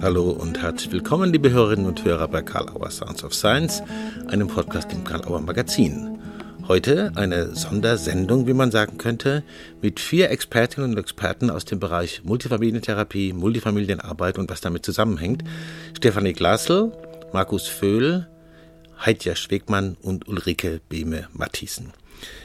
Hallo 0.00 0.30
und 0.30 0.62
herzlich 0.62 0.92
willkommen, 0.92 1.32
liebe 1.32 1.50
Hörerinnen 1.50 1.86
und 1.86 2.04
Hörer 2.04 2.28
bei 2.28 2.40
Karl 2.40 2.68
Auer 2.68 2.88
Sounds 2.88 3.24
of 3.24 3.34
Science, 3.34 3.82
einem 4.28 4.46
Podcast 4.46 4.92
im 4.92 5.02
Karl 5.02 5.24
Auer 5.24 5.40
Magazin. 5.40 6.20
Heute 6.68 7.10
eine 7.16 7.56
Sondersendung, 7.56 8.46
wie 8.46 8.52
man 8.52 8.70
sagen 8.70 8.96
könnte, 8.96 9.42
mit 9.82 9.98
vier 9.98 10.30
Expertinnen 10.30 10.92
und 10.92 10.98
Experten 10.98 11.50
aus 11.50 11.64
dem 11.64 11.80
Bereich 11.80 12.22
Multifamilientherapie, 12.22 13.32
Multifamilienarbeit 13.32 14.38
und 14.38 14.48
was 14.48 14.60
damit 14.60 14.84
zusammenhängt. 14.84 15.42
Stefanie 15.96 16.32
Glasl, 16.32 16.92
Markus 17.32 17.66
Vöhl, 17.66 18.28
Heidja 19.04 19.34
Schwegmann 19.34 19.96
und 20.00 20.28
Ulrike 20.28 20.80
Behme-Matthiesen. 20.88 21.92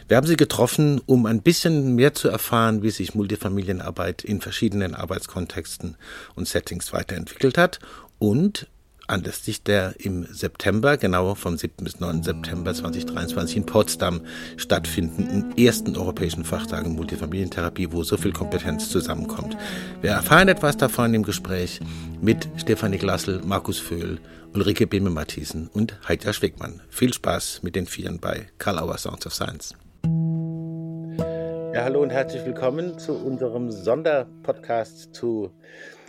Wir 0.07 0.17
haben 0.17 0.27
sie 0.27 0.37
getroffen, 0.37 1.01
um 1.05 1.25
ein 1.25 1.41
bisschen 1.41 1.95
mehr 1.95 2.13
zu 2.13 2.29
erfahren, 2.29 2.83
wie 2.83 2.91
sich 2.91 3.15
Multifamilienarbeit 3.15 4.23
in 4.23 4.41
verschiedenen 4.41 4.95
Arbeitskontexten 4.95 5.95
und 6.35 6.47
Settings 6.47 6.93
weiterentwickelt 6.93 7.57
hat 7.57 7.79
und 8.19 8.67
anlässlich 9.07 9.63
der 9.63 9.95
im 9.99 10.25
September, 10.25 10.97
genau 10.97 11.35
vom 11.35 11.57
7. 11.57 11.83
bis 11.83 11.99
9. 11.99 12.23
September 12.23 12.73
2023 12.73 13.57
in 13.57 13.65
Potsdam 13.65 14.21
stattfindenden 14.57 15.57
ersten 15.57 15.95
europäischen 15.95 16.45
Fachtagen 16.45 16.95
Multifamilientherapie, 16.95 17.91
wo 17.91 18.03
so 18.03 18.17
viel 18.17 18.33
Kompetenz 18.33 18.89
zusammenkommt. 18.89 19.57
Wir 20.01 20.11
erfahren 20.11 20.47
etwas 20.47 20.77
davon 20.77 21.13
im 21.13 21.23
Gespräch 21.23 21.79
mit 22.21 22.47
Stefanie 22.57 22.97
Glassel, 22.97 23.41
Markus 23.43 23.79
Vöhl, 23.79 24.19
Ulrike 24.53 24.87
Behme-Matthiesen 24.87 25.67
und 25.73 25.97
Heidja 26.07 26.31
Schwegmann. 26.31 26.81
Viel 26.89 27.13
Spaß 27.13 27.61
mit 27.63 27.75
den 27.75 27.87
Vieren 27.87 28.19
bei 28.19 28.47
Karl 28.57 28.79
Auer 28.79 28.97
Sounds 28.97 29.25
of 29.25 29.33
Science. 29.33 29.75
Ja, 31.73 31.85
hallo 31.85 32.03
und 32.03 32.11
herzlich 32.11 32.45
willkommen 32.45 32.99
zu 32.99 33.13
unserem 33.13 33.71
Sonderpodcast 33.71 35.15
zu 35.15 35.51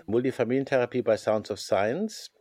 Multifamilientherapie 0.06 1.00
bei 1.00 1.16
Sounds 1.16 1.50
of 1.50 1.58
Science. 1.58 2.33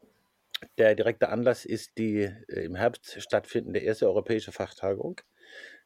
Der 0.78 0.96
direkte 0.96 1.30
Anlass 1.30 1.66
ist 1.66 1.98
die 1.98 2.22
äh, 2.22 2.66
im 2.66 2.76
Herbst 2.76 3.22
stattfindende 3.22 3.80
erste 3.80 4.08
europäische 4.08 4.52
Fachtagung 4.52 5.22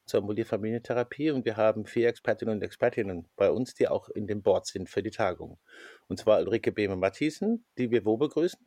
zur 0.05 0.21
Multifamilientherapie 0.21 1.31
und 1.31 1.45
wir 1.45 1.57
haben 1.57 1.85
vier 1.85 2.07
Expertinnen 2.07 2.55
und 2.55 2.63
Expertinnen 2.63 3.29
bei 3.35 3.51
uns, 3.51 3.73
die 3.73 3.87
auch 3.87 4.09
in 4.09 4.25
dem 4.25 4.41
Board 4.41 4.65
sind 4.65 4.89
für 4.89 5.03
die 5.03 5.11
Tagung. 5.11 5.59
Und 6.07 6.17
zwar 6.17 6.39
Ulrike 6.39 6.71
Behme-Mathiesen, 6.71 7.65
die 7.77 7.91
wir 7.91 8.05
wo 8.05 8.15
begrüßen? 8.17 8.59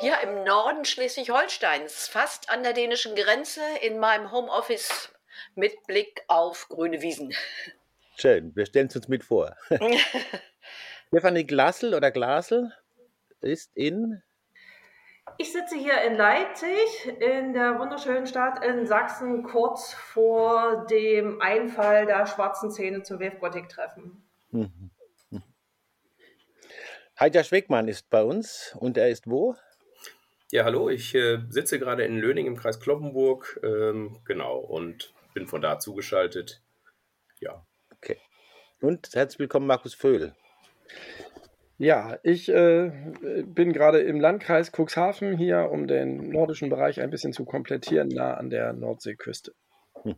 Ja, 0.00 0.20
im 0.22 0.44
Norden 0.44 0.84
Schleswig-Holsteins, 0.84 2.06
fast 2.06 2.50
an 2.50 2.62
der 2.62 2.72
dänischen 2.72 3.16
Grenze, 3.16 3.60
in 3.82 3.98
meinem 3.98 4.30
Homeoffice 4.30 5.12
mit 5.56 5.74
Blick 5.88 6.22
auf 6.28 6.68
grüne 6.68 7.02
Wiesen. 7.02 7.34
Schön, 8.16 8.54
wir 8.54 8.66
stellen 8.66 8.86
es 8.86 8.96
uns 8.96 9.08
mit 9.08 9.24
vor. 9.24 9.56
Stefanie 11.08 11.44
Glassel 11.44 11.94
oder 11.94 12.12
Glasel 12.12 12.72
ist 13.40 13.70
in 13.74 14.22
ich 15.38 15.52
sitze 15.52 15.76
hier 15.76 16.02
in 16.02 16.16
Leipzig, 16.16 17.06
in 17.20 17.52
der 17.54 17.78
wunderschönen 17.78 18.26
Stadt 18.26 18.64
in 18.64 18.86
Sachsen, 18.86 19.44
kurz 19.44 19.92
vor 19.92 20.84
dem 20.90 21.40
Einfall 21.40 22.06
der 22.06 22.26
schwarzen 22.26 22.72
Zähne 22.72 23.04
zu 23.04 23.20
Wefgotik-Treffen. 23.20 24.22
Mhm. 24.50 24.90
mhm. 25.30 25.42
Heidja 27.18 27.44
Schwegmann 27.44 27.86
ist 27.86 28.10
bei 28.10 28.24
uns 28.24 28.76
und 28.78 28.96
er 28.96 29.10
ist 29.10 29.28
wo? 29.28 29.54
Ja, 30.50 30.64
hallo, 30.64 30.88
ich 30.88 31.14
äh, 31.14 31.38
sitze 31.48 31.78
gerade 31.78 32.04
in 32.04 32.18
Löning 32.18 32.46
im 32.46 32.56
Kreis 32.56 32.80
Kloppenburg, 32.80 33.60
ähm, 33.62 34.18
genau, 34.24 34.58
und 34.58 35.12
bin 35.34 35.46
von 35.46 35.60
da 35.60 35.78
zugeschaltet. 35.78 36.62
Ja. 37.38 37.64
Okay. 37.92 38.16
Und 38.80 39.14
herzlich 39.14 39.38
willkommen, 39.38 39.66
Markus 39.68 39.94
Vöhl. 39.94 40.34
Ja, 41.80 42.18
ich 42.24 42.48
äh, 42.48 42.90
bin 43.46 43.72
gerade 43.72 44.00
im 44.00 44.18
Landkreis 44.18 44.72
Cuxhaven 44.72 45.36
hier, 45.38 45.70
um 45.70 45.86
den 45.86 46.30
nordischen 46.30 46.70
Bereich 46.70 47.00
ein 47.00 47.10
bisschen 47.10 47.32
zu 47.32 47.44
komplettieren, 47.44 48.08
nah 48.08 48.34
an 48.34 48.50
der 48.50 48.72
Nordseeküste. 48.72 49.52
Hm. 50.02 50.16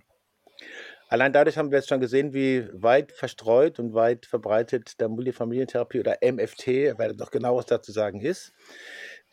Allein 1.10 1.34
dadurch 1.34 1.58
haben 1.58 1.70
wir 1.70 1.78
jetzt 1.78 1.90
schon 1.90 2.00
gesehen, 2.00 2.32
wie 2.32 2.66
weit 2.72 3.12
verstreut 3.12 3.78
und 3.78 3.92
weit 3.92 4.24
verbreitet 4.24 5.00
der 5.00 5.10
Multifamilientherapie 5.10 6.00
oder 6.00 6.18
MFT, 6.22 6.96
werdet 6.98 7.18
noch 7.18 7.30
genaueres 7.30 7.66
dazu 7.66 7.92
sagen, 7.92 8.20
ist. 8.20 8.54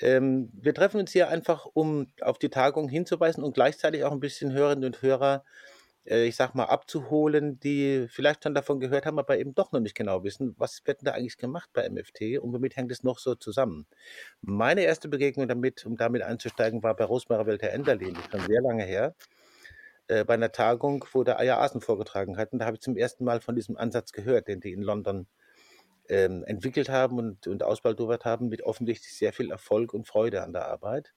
Ähm, 0.02 0.50
wir 0.54 0.74
treffen 0.74 1.00
uns 1.00 1.14
hier 1.14 1.30
einfach, 1.30 1.66
um 1.74 2.08
auf 2.20 2.40
die 2.40 2.50
Tagung 2.50 2.90
hinzuweisen 2.90 3.42
und 3.42 3.54
gleichzeitig 3.54 4.04
auch 4.04 4.12
ein 4.12 4.20
bisschen 4.20 4.52
Hörerinnen 4.52 4.84
und 4.84 5.02
Hörer 5.02 5.46
äh, 5.46 5.77
ich 6.10 6.36
sag 6.36 6.56
mal, 6.56 6.66
abzuholen, 6.66 7.60
die 7.60 8.08
vielleicht 8.10 8.44
schon 8.44 8.56
davon 8.56 8.80
gehört 8.80 9.06
haben, 9.06 9.20
aber 9.20 9.38
eben 9.38 9.54
doch 9.54 9.72
noch 9.72 9.80
nicht 9.80 9.96
genau 9.96 10.24
wissen, 10.24 10.56
was 10.58 10.82
wird 10.86 11.02
denn 11.02 11.06
da 11.06 11.12
eigentlich 11.12 11.38
gemacht 11.38 11.70
bei 11.74 11.90
MFT 11.90 12.40
und 12.40 12.54
womit 12.54 12.78
hängt 12.78 12.92
es 12.92 13.04
noch 13.04 13.20
so 13.20 13.36
zusammen. 13.36 13.86
Meine 14.42 14.82
erste 14.82 15.10
Begegnung 15.10 15.48
damit, 15.48 15.86
um 15.86 15.98
damit 15.98 16.22
einzusteigen, 16.22 16.82
war 16.84 16.96
bei 16.96 17.04
Rosmara 17.04 17.46
Welter 17.46 17.72
Enderlin, 17.72 18.14
das 18.14 18.26
ist 18.26 18.32
schon 18.32 18.48
sehr 18.48 18.62
lange 18.62 18.84
her, 18.84 19.16
äh, 20.08 20.24
bei 20.24 20.36
einer 20.36 20.52
Tagung, 20.52 21.06
wo 21.12 21.24
der 21.24 21.40
Aya 21.40 21.60
Asen 21.60 21.82
vorgetragen 21.82 22.38
hat. 22.38 22.54
Und 22.54 22.60
da 22.60 22.66
habe 22.66 22.76
ich 22.76 22.82
zum 22.82 22.96
ersten 22.96 23.26
Mal 23.26 23.42
von 23.42 23.56
diesem 23.56 23.76
Ansatz 23.78 24.14
gehört, 24.14 24.48
den 24.48 24.62
die 24.62 24.72
in 24.72 24.82
London 24.82 25.28
ähm, 26.10 26.44
entwickelt 26.46 26.90
haben 26.90 27.18
und, 27.20 27.48
und 27.48 27.64
ausbaldowert 27.64 28.24
haben, 28.24 28.48
mit 28.48 28.62
offensichtlich 28.62 29.14
sehr 29.14 29.34
viel 29.34 29.52
Erfolg 29.52 29.94
und 29.94 30.08
Freude 30.08 30.44
an 30.44 30.54
der 30.54 30.68
Arbeit. 30.68 31.14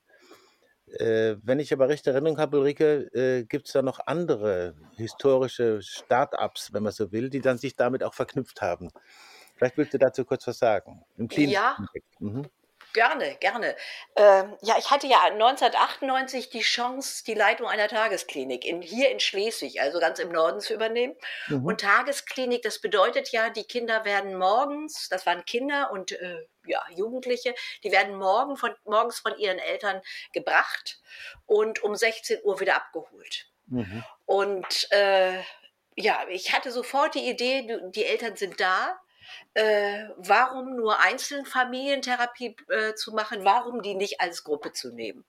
Äh, 0.99 1.37
wenn 1.43 1.61
ich 1.61 1.73
aber 1.73 1.89
recht 1.89 2.07
Erinnerung 2.07 2.39
habe, 2.39 2.59
Ulrike, 2.59 3.11
äh, 3.15 3.45
gibt 3.45 3.67
es 3.67 3.73
da 3.73 3.83
noch 3.83 4.01
andere 4.07 4.75
historische 4.97 5.83
Start-ups, 5.83 6.73
wenn 6.73 6.83
man 6.83 6.93
so 6.93 7.13
will, 7.13 7.31
die 7.31 7.41
dann 7.41 7.59
sich 7.59 7.77
damit 7.77 8.03
auch 8.03 8.15
verknüpft 8.15 8.61
haben. 8.61 8.91
Vielleicht 9.57 9.77
willst 9.77 9.95
du 9.95 9.99
dazu 9.99 10.25
kurz 10.25 10.47
was 10.47 10.59
sagen. 10.59 11.05
Im 11.17 11.29
ja, 11.31 11.77
mhm. 12.19 12.47
Gerne, 12.93 13.37
gerne. 13.37 13.77
Ähm, 14.17 14.57
ja, 14.63 14.75
ich 14.79 14.91
hatte 14.91 15.07
ja 15.07 15.21
1998 15.23 16.51
die 16.51 16.61
Chance, 16.61 17.23
die 17.25 17.35
Leitung 17.35 17.69
einer 17.69 17.87
Tagesklinik 17.87 18.65
in, 18.65 18.83
hier 18.83 19.11
in 19.11 19.21
Schleswig, 19.21 19.81
also 19.81 20.01
ganz 20.01 20.19
im 20.19 20.33
Norden, 20.33 20.61
zu 20.61 20.75
übernehmen. 20.75 21.15
Mhm. 21.49 21.65
Und 21.65 21.83
Tagesklinik, 21.83 22.63
das 22.63 22.81
bedeutet 22.81 23.31
ja, 23.31 23.51
die 23.51 23.63
Kinder 23.63 24.05
werden 24.05 24.37
morgens, 24.37 25.09
das 25.09 25.25
waren 25.25 25.45
Kinder 25.45 25.93
und 25.93 26.13
äh, 26.13 26.47
ja, 26.67 26.83
Jugendliche, 26.95 27.55
die 27.85 27.93
werden 27.93 28.17
morgen 28.17 28.57
von, 28.57 28.75
morgens 28.85 29.21
von 29.21 29.37
ihren 29.39 29.59
Eltern 29.59 30.01
gebracht 30.33 31.01
und 31.47 31.83
um 31.83 31.95
16 31.95 32.41
Uhr 32.45 32.61
wieder 32.61 32.77
abgeholt. 32.77 33.49
Mhm. 33.67 34.05
Und 34.27 34.91
äh, 34.91 35.41
ja, 35.97 36.25
ich 36.29 36.53
hatte 36.53 36.71
sofort 36.71 37.15
die 37.15 37.29
Idee, 37.29 37.81
die 37.91 38.05
Eltern 38.05 38.37
sind 38.37 38.61
da, 38.61 38.99
äh, 39.55 40.09
warum 40.17 40.77
nur 40.77 41.01
Einzelfamilientherapie 41.01 42.57
äh, 42.69 42.95
zu 42.95 43.13
machen, 43.13 43.45
warum 43.45 43.83
die 43.83 43.95
nicht 43.95 44.21
als 44.21 44.45
Gruppe 44.45 44.73
zu 44.73 44.93
nehmen. 44.93 45.25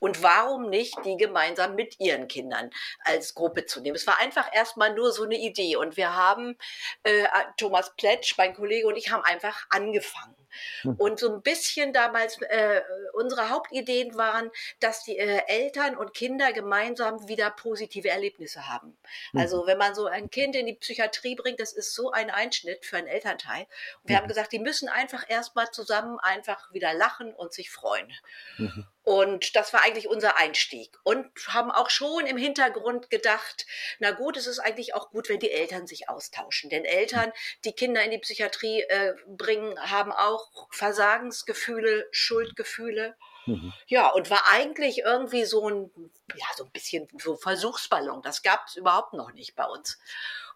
Und 0.00 0.22
warum 0.22 0.68
nicht 0.68 0.96
die 1.04 1.16
gemeinsam 1.16 1.76
mit 1.76 2.00
ihren 2.00 2.26
Kindern 2.26 2.70
als 3.04 3.34
Gruppe 3.34 3.66
zu 3.66 3.80
nehmen? 3.80 3.96
Es 3.96 4.06
war 4.06 4.18
einfach 4.18 4.52
erstmal 4.52 4.94
nur 4.94 5.12
so 5.12 5.24
eine 5.24 5.36
Idee. 5.36 5.76
Und 5.76 5.96
wir 5.96 6.16
haben, 6.16 6.56
äh, 7.04 7.24
Thomas 7.56 7.94
Pletsch, 7.96 8.36
mein 8.36 8.54
Kollege 8.54 8.88
und 8.88 8.96
ich 8.96 9.12
haben 9.12 9.22
einfach 9.22 9.66
angefangen. 9.70 10.34
Hm. 10.82 10.94
Und 10.96 11.20
so 11.20 11.32
ein 11.32 11.42
bisschen 11.42 11.92
damals, 11.92 12.40
äh, 12.42 12.82
unsere 13.12 13.50
Hauptideen 13.50 14.16
waren, 14.16 14.50
dass 14.80 15.04
die 15.04 15.18
äh, 15.18 15.42
Eltern 15.46 15.96
und 15.96 16.14
Kinder 16.14 16.52
gemeinsam 16.52 17.28
wieder 17.28 17.50
positive 17.50 18.08
Erlebnisse 18.08 18.68
haben. 18.68 18.96
Also 19.34 19.66
wenn 19.66 19.78
man 19.78 19.94
so 19.94 20.06
ein 20.06 20.30
Kind 20.30 20.56
in 20.56 20.66
die 20.66 20.74
Psychiatrie 20.74 21.34
bringt, 21.34 21.60
das 21.60 21.72
ist 21.72 21.94
so 21.94 22.10
ein 22.10 22.30
Einschnitt 22.30 22.84
für 22.84 22.96
einen 22.96 23.06
Elternteil. 23.06 23.62
Und 24.02 24.08
wir 24.08 24.16
mhm. 24.16 24.20
haben 24.20 24.28
gesagt, 24.28 24.52
die 24.52 24.58
müssen 24.58 24.88
einfach 24.88 25.28
erstmal 25.28 25.70
zusammen 25.70 26.18
einfach 26.20 26.72
wieder 26.72 26.94
lachen 26.94 27.32
und 27.34 27.52
sich 27.52 27.70
freuen. 27.70 28.12
Mhm. 28.58 28.86
Und 29.02 29.56
das 29.56 29.72
war 29.72 29.82
eigentlich 29.90 30.08
unser 30.08 30.36
Einstieg. 30.36 30.96
Und 31.02 31.26
haben 31.48 31.70
auch 31.70 31.90
schon 31.90 32.26
im 32.26 32.36
Hintergrund 32.36 33.10
gedacht, 33.10 33.66
na 33.98 34.12
gut, 34.12 34.36
es 34.36 34.46
ist 34.46 34.58
eigentlich 34.58 34.94
auch 34.94 35.10
gut, 35.10 35.28
wenn 35.28 35.40
die 35.40 35.50
Eltern 35.50 35.86
sich 35.86 36.08
austauschen. 36.08 36.70
Denn 36.70 36.84
Eltern, 36.84 37.32
die 37.64 37.72
Kinder 37.72 38.02
in 38.02 38.10
die 38.10 38.18
Psychiatrie 38.18 38.82
äh, 38.82 39.14
bringen, 39.26 39.78
haben 39.90 40.12
auch 40.12 40.68
Versagensgefühle, 40.70 42.08
Schuldgefühle. 42.12 43.16
Mhm. 43.46 43.72
Ja, 43.86 44.08
und 44.08 44.30
war 44.30 44.46
eigentlich 44.48 44.98
irgendwie 44.98 45.44
so 45.44 45.68
ein, 45.68 45.90
ja, 46.34 46.46
so 46.56 46.64
ein 46.64 46.70
bisschen 46.70 47.08
so 47.18 47.36
Versuchsballon. 47.36 48.22
Das 48.22 48.42
gab 48.42 48.66
es 48.66 48.76
überhaupt 48.76 49.14
noch 49.14 49.32
nicht 49.32 49.56
bei 49.56 49.64
uns. 49.64 49.98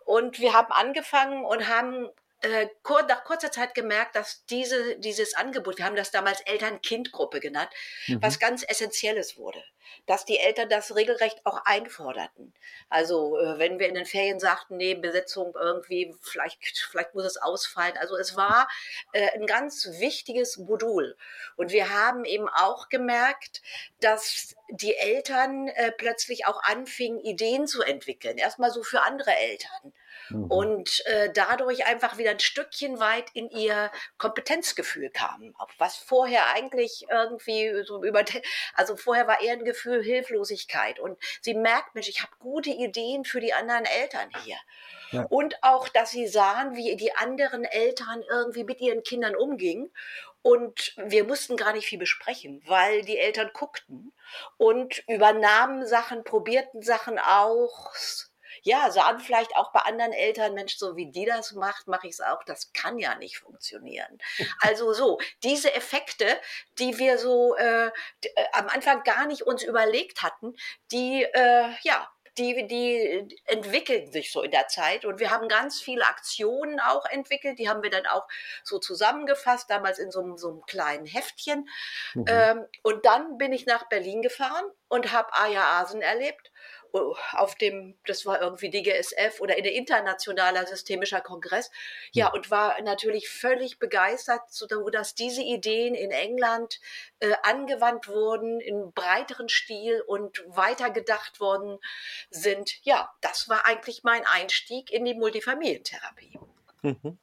Und 0.04 0.38
wir 0.38 0.52
haben 0.52 0.72
angefangen 0.72 1.44
und 1.44 1.68
haben 1.68 2.10
äh, 2.44 2.68
nach 3.08 3.24
kurzer 3.24 3.50
Zeit 3.50 3.74
gemerkt, 3.74 4.16
dass 4.16 4.44
diese, 4.46 4.96
dieses 4.98 5.34
Angebot, 5.34 5.78
wir 5.78 5.84
haben 5.84 5.96
das 5.96 6.10
damals 6.10 6.40
Eltern-Kind-Gruppe 6.42 7.40
genannt, 7.40 7.70
mhm. 8.06 8.22
was 8.22 8.38
ganz 8.38 8.62
Essentielles 8.62 9.36
wurde. 9.36 9.62
Dass 10.06 10.24
die 10.24 10.38
Eltern 10.38 10.68
das 10.68 10.94
regelrecht 10.94 11.44
auch 11.44 11.64
einforderten. 11.64 12.54
Also 12.88 13.38
äh, 13.38 13.58
wenn 13.58 13.78
wir 13.78 13.88
in 13.88 13.94
den 13.94 14.06
Ferien 14.06 14.40
sagten, 14.40 14.76
nee, 14.76 14.94
Besetzung 14.94 15.54
irgendwie, 15.60 16.14
vielleicht, 16.20 16.58
vielleicht 16.90 17.14
muss 17.14 17.24
es 17.24 17.36
ausfallen. 17.36 17.96
Also 17.98 18.16
es 18.16 18.36
war 18.36 18.68
äh, 19.12 19.30
ein 19.34 19.46
ganz 19.46 19.86
wichtiges 19.98 20.56
Modul. 20.56 21.16
Und 21.56 21.70
wir 21.70 21.90
haben 21.90 22.24
eben 22.24 22.48
auch 22.48 22.88
gemerkt, 22.88 23.62
dass 24.00 24.54
die 24.70 24.96
Eltern 24.96 25.68
äh, 25.68 25.92
plötzlich 25.92 26.46
auch 26.46 26.62
anfingen, 26.62 27.20
Ideen 27.20 27.66
zu 27.66 27.82
entwickeln. 27.82 28.38
Erstmal 28.38 28.70
so 28.70 28.82
für 28.82 29.02
andere 29.02 29.34
Eltern. 29.36 29.92
Mhm. 30.28 30.44
und 30.44 31.06
äh, 31.06 31.30
dadurch 31.32 31.86
einfach 31.86 32.18
wieder 32.18 32.30
ein 32.30 32.40
Stückchen 32.40 33.00
weit 33.00 33.26
in 33.34 33.50
ihr 33.50 33.90
Kompetenzgefühl 34.18 35.10
kam, 35.10 35.54
was 35.78 35.96
vorher 35.96 36.46
eigentlich 36.54 37.06
irgendwie 37.10 37.82
so 37.84 38.02
über, 38.04 38.24
also 38.74 38.96
vorher 38.96 39.26
war 39.26 39.40
eher 39.40 39.54
ein 39.54 39.64
Gefühl 39.64 40.02
Hilflosigkeit 40.02 40.98
und 40.98 41.18
sie 41.40 41.54
merkt, 41.54 41.94
Mensch, 41.94 42.08
ich 42.08 42.22
habe 42.22 42.32
gute 42.38 42.70
Ideen 42.70 43.24
für 43.24 43.40
die 43.40 43.52
anderen 43.52 43.84
Eltern 43.84 44.30
hier. 44.44 44.56
Ja. 45.10 45.26
Und 45.28 45.62
auch, 45.62 45.88
dass 45.88 46.10
sie 46.10 46.26
sahen, 46.26 46.74
wie 46.74 46.96
die 46.96 47.14
anderen 47.14 47.64
Eltern 47.64 48.24
irgendwie 48.28 48.64
mit 48.64 48.80
ihren 48.80 49.02
Kindern 49.02 49.36
umgingen 49.36 49.92
und 50.42 50.92
wir 50.98 51.24
mussten 51.24 51.56
gar 51.56 51.72
nicht 51.72 51.86
viel 51.86 51.98
besprechen, 51.98 52.62
weil 52.66 53.02
die 53.02 53.16
Eltern 53.16 53.50
guckten 53.54 54.12
und 54.58 55.02
übernahmen 55.08 55.86
Sachen, 55.86 56.22
probierten 56.22 56.82
Sachen 56.82 57.18
aus. 57.18 58.30
Ja, 58.64 58.90
sahen 58.90 59.20
vielleicht 59.20 59.54
auch 59.56 59.72
bei 59.72 59.80
anderen 59.80 60.12
Eltern, 60.12 60.54
Mensch, 60.54 60.76
so 60.76 60.96
wie 60.96 61.10
die 61.10 61.26
das 61.26 61.52
macht, 61.52 61.86
mache 61.86 62.06
ich 62.06 62.14
es 62.14 62.20
auch. 62.22 62.42
Das 62.44 62.72
kann 62.72 62.98
ja 62.98 63.14
nicht 63.14 63.38
funktionieren. 63.38 64.18
Also 64.60 64.94
so, 64.94 65.18
diese 65.42 65.74
Effekte, 65.74 66.26
die 66.78 66.98
wir 66.98 67.18
so 67.18 67.54
äh, 67.56 67.86
äh, 67.86 67.90
am 68.52 68.68
Anfang 68.68 69.02
gar 69.02 69.26
nicht 69.26 69.42
uns 69.42 69.62
überlegt 69.62 70.22
hatten, 70.22 70.54
die, 70.90 71.22
äh, 71.22 71.68
ja, 71.82 72.08
die, 72.38 72.66
die 72.66 73.38
entwickeln 73.44 74.10
sich 74.10 74.32
so 74.32 74.42
in 74.42 74.50
der 74.50 74.66
Zeit. 74.68 75.04
Und 75.04 75.20
wir 75.20 75.30
haben 75.30 75.48
ganz 75.48 75.80
viele 75.80 76.06
Aktionen 76.06 76.80
auch 76.80 77.04
entwickelt. 77.06 77.58
Die 77.58 77.68
haben 77.68 77.82
wir 77.82 77.90
dann 77.90 78.06
auch 78.06 78.26
so 78.64 78.78
zusammengefasst, 78.78 79.70
damals 79.70 79.98
in 79.98 80.10
so, 80.10 80.20
einem, 80.20 80.38
so 80.38 80.48
einem 80.48 80.62
kleinen 80.62 81.06
Heftchen. 81.06 81.68
Mhm. 82.14 82.24
Ähm, 82.26 82.66
und 82.82 83.04
dann 83.04 83.38
bin 83.38 83.52
ich 83.52 83.66
nach 83.66 83.88
Berlin 83.88 84.22
gefahren 84.22 84.64
und 84.88 85.12
habe 85.12 85.32
Aya 85.34 85.80
Asen 85.80 86.00
erlebt 86.00 86.50
auf 87.32 87.56
dem, 87.56 87.96
das 88.06 88.24
war 88.24 88.40
irgendwie 88.40 88.70
DGSF 88.70 89.40
oder 89.40 89.56
in 89.56 89.64
der 89.64 89.74
internationaler 89.74 90.66
systemischer 90.66 91.20
Kongress. 91.20 91.70
Ja, 92.12 92.32
und 92.32 92.50
war 92.50 92.80
natürlich 92.82 93.28
völlig 93.28 93.78
begeistert, 93.78 94.42
so 94.48 94.66
dass 94.66 95.14
diese 95.14 95.42
Ideen 95.42 95.94
in 95.94 96.12
England 96.12 96.80
äh, 97.18 97.32
angewandt 97.42 98.08
wurden 98.08 98.60
in 98.60 98.92
breiteren 98.92 99.48
Stil 99.48 100.02
und 100.06 100.44
weitergedacht 100.46 101.40
worden 101.40 101.78
sind. 102.30 102.84
Ja, 102.84 103.12
das 103.20 103.48
war 103.48 103.66
eigentlich 103.66 104.04
mein 104.04 104.24
Einstieg 104.26 104.92
in 104.92 105.04
die 105.04 105.14
Multifamilientherapie. 105.14 106.38
Mhm. 106.82 107.18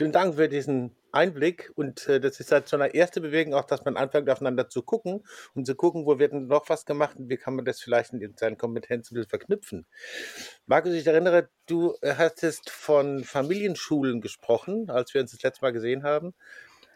Vielen 0.00 0.12
Dank 0.12 0.36
für 0.36 0.48
diesen 0.48 0.96
Einblick 1.12 1.70
und 1.74 2.08
äh, 2.08 2.20
das 2.20 2.40
ist 2.40 2.52
halt 2.52 2.70
schon 2.70 2.80
eine 2.80 2.94
erste 2.94 3.20
Bewegung, 3.20 3.52
auch 3.52 3.66
dass 3.66 3.84
man 3.84 3.98
anfängt 3.98 4.30
aufeinander 4.30 4.66
zu 4.70 4.80
gucken 4.80 5.22
und 5.52 5.66
zu 5.66 5.74
gucken, 5.74 6.06
wo 6.06 6.18
wird 6.18 6.32
denn 6.32 6.46
noch 6.46 6.70
was 6.70 6.86
gemacht 6.86 7.18
und 7.18 7.28
wie 7.28 7.36
kann 7.36 7.54
man 7.54 7.66
das 7.66 7.82
vielleicht 7.82 8.14
in 8.14 8.34
seinen 8.34 8.56
Kompetenzen 8.56 9.22
verknüpfen. 9.26 9.84
Markus, 10.64 10.94
ich 10.94 11.06
erinnere, 11.06 11.50
du 11.66 11.96
hattest 12.02 12.70
von 12.70 13.24
Familienschulen 13.24 14.22
gesprochen, 14.22 14.88
als 14.88 15.12
wir 15.12 15.20
uns 15.20 15.32
das 15.32 15.42
letzte 15.42 15.66
Mal 15.66 15.72
gesehen 15.72 16.02
haben. 16.02 16.32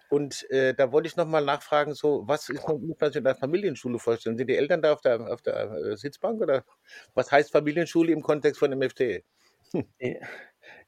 Und 0.09 0.49
äh, 0.51 0.73
da 0.73 0.91
wollte 0.91 1.07
ich 1.07 1.17
nochmal 1.17 1.45
nachfragen, 1.45 1.93
so, 1.93 2.23
was 2.27 2.49
ist, 2.49 2.67
man 2.67 2.81
sich 3.09 3.17
in 3.17 3.25
der 3.25 3.35
Familienschule 3.35 3.99
vorstellen? 3.99 4.39
Sind 4.39 4.49
die 4.49 4.57
Eltern 4.57 4.81
da 4.81 4.95
auf 4.95 5.03
der, 5.03 5.31
auf 5.31 5.43
der 5.43 5.73
äh, 5.73 5.97
Sitzbank 5.99 6.41
oder 6.41 6.65
was 7.13 7.31
heißt 7.31 7.53
Familienschule 7.53 8.13
im 8.13 8.23
Kontext 8.23 8.61
von 8.61 8.71
MFT? 8.71 9.25
Hm. 9.73 9.85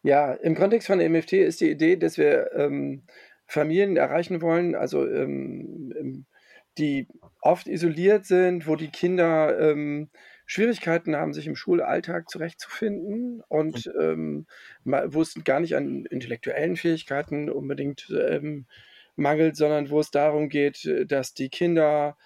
Ja, 0.02 0.32
im 0.32 0.54
Kontext 0.54 0.86
von 0.86 0.98
MFT 0.98 1.34
ist 1.34 1.60
die 1.60 1.70
Idee, 1.70 1.96
dass 1.96 2.18
wir 2.18 2.52
ähm, 2.54 3.02
Familien 3.46 3.96
erreichen 3.96 4.40
wollen, 4.42 4.74
also 4.74 5.06
ähm, 5.06 6.26
die 6.78 7.08
oft 7.40 7.68
isoliert 7.68 8.26
sind, 8.26 8.66
wo 8.66 8.76
die 8.76 8.90
Kinder 8.90 9.58
ähm, 9.58 10.10
Schwierigkeiten 10.46 11.16
haben, 11.16 11.32
sich 11.32 11.46
im 11.46 11.56
Schulalltag 11.56 12.28
zurechtzufinden 12.28 13.42
und 13.48 13.90
ähm, 14.00 14.46
wo 14.84 15.22
es 15.22 15.34
gar 15.44 15.60
nicht 15.60 15.74
an 15.74 16.04
intellektuellen 16.06 16.76
Fähigkeiten 16.76 17.50
unbedingt 17.50 18.08
ähm, 18.10 18.66
mangelt, 19.16 19.56
sondern 19.56 19.90
wo 19.90 19.98
es 19.98 20.10
darum 20.10 20.48
geht, 20.48 20.88
dass 21.08 21.34
die 21.34 21.48
Kinder 21.48 22.16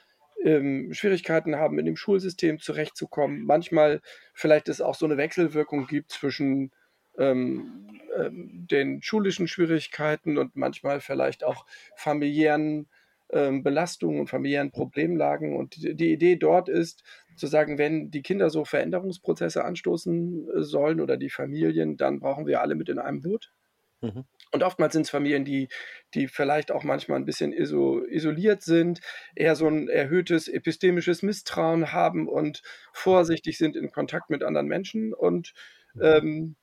ähm, 0.44 0.92
Schwierigkeiten 0.92 1.56
haben, 1.56 1.78
in 1.78 1.86
dem 1.86 1.96
Schulsystem 1.96 2.58
zurechtzukommen. 2.58 3.44
Manchmal 3.44 4.00
vielleicht 4.34 4.68
es 4.68 4.80
auch 4.80 4.94
so 4.94 5.06
eine 5.06 5.16
Wechselwirkung 5.16 5.86
gibt 5.86 6.10
zwischen 6.12 6.72
ähm, 7.20 7.86
ähm, 8.16 8.66
den 8.68 9.02
schulischen 9.02 9.46
Schwierigkeiten 9.46 10.38
und 10.38 10.56
manchmal 10.56 11.00
vielleicht 11.00 11.44
auch 11.44 11.64
familiären 11.94 12.88
ähm, 13.32 13.62
Belastungen 13.62 14.20
und 14.20 14.28
familiären 14.28 14.72
Problemlagen. 14.72 15.56
Und 15.56 15.76
die, 15.76 16.12
Idee 16.12 16.36
dort 16.36 16.68
ist, 16.68 17.04
zu 17.36 17.46
sagen, 17.46 17.78
wenn 17.78 18.10
die 18.10 18.22
Kinder 18.22 18.50
so 18.50 18.64
Veränderungsprozesse 18.64 19.64
anstoßen 19.64 20.48
äh, 20.48 20.62
sollen 20.62 21.00
oder 21.00 21.16
die 21.16 21.30
Familien, 21.30 21.96
dann 21.96 22.18
brauchen 22.18 22.46
wir 22.46 22.60
alle 22.60 22.74
mit 22.74 22.88
in 22.88 22.98
einem 22.98 23.20
Boot. 23.20 23.52
Mhm. 24.00 24.24
Und 24.52 24.62
oftmals 24.64 24.94
sind 24.94 25.02
es 25.02 25.10
Familien, 25.10 25.44
die, 25.44 25.68
die 26.14 26.26
vielleicht 26.26 26.72
auch 26.72 26.82
manchmal 26.82 27.18
ein 27.18 27.24
bisschen 27.24 27.52
iso, 27.52 28.04
isoliert 28.04 28.62
sind, 28.62 29.00
eher 29.36 29.54
so 29.54 29.68
ein 29.68 29.88
erhöhtes 29.88 30.48
epistemisches 30.48 31.22
Misstrauen 31.22 31.92
haben 31.92 32.28
und 32.28 32.62
vorsichtig 32.92 33.58
sind 33.58 33.76
in 33.76 33.92
Kontakt 33.92 34.30
mit 34.30 34.42
anderen 34.42 34.66
Menschen 34.66 35.14
und 35.14 35.52
mhm. 35.94 36.02
ähm, 36.02 36.56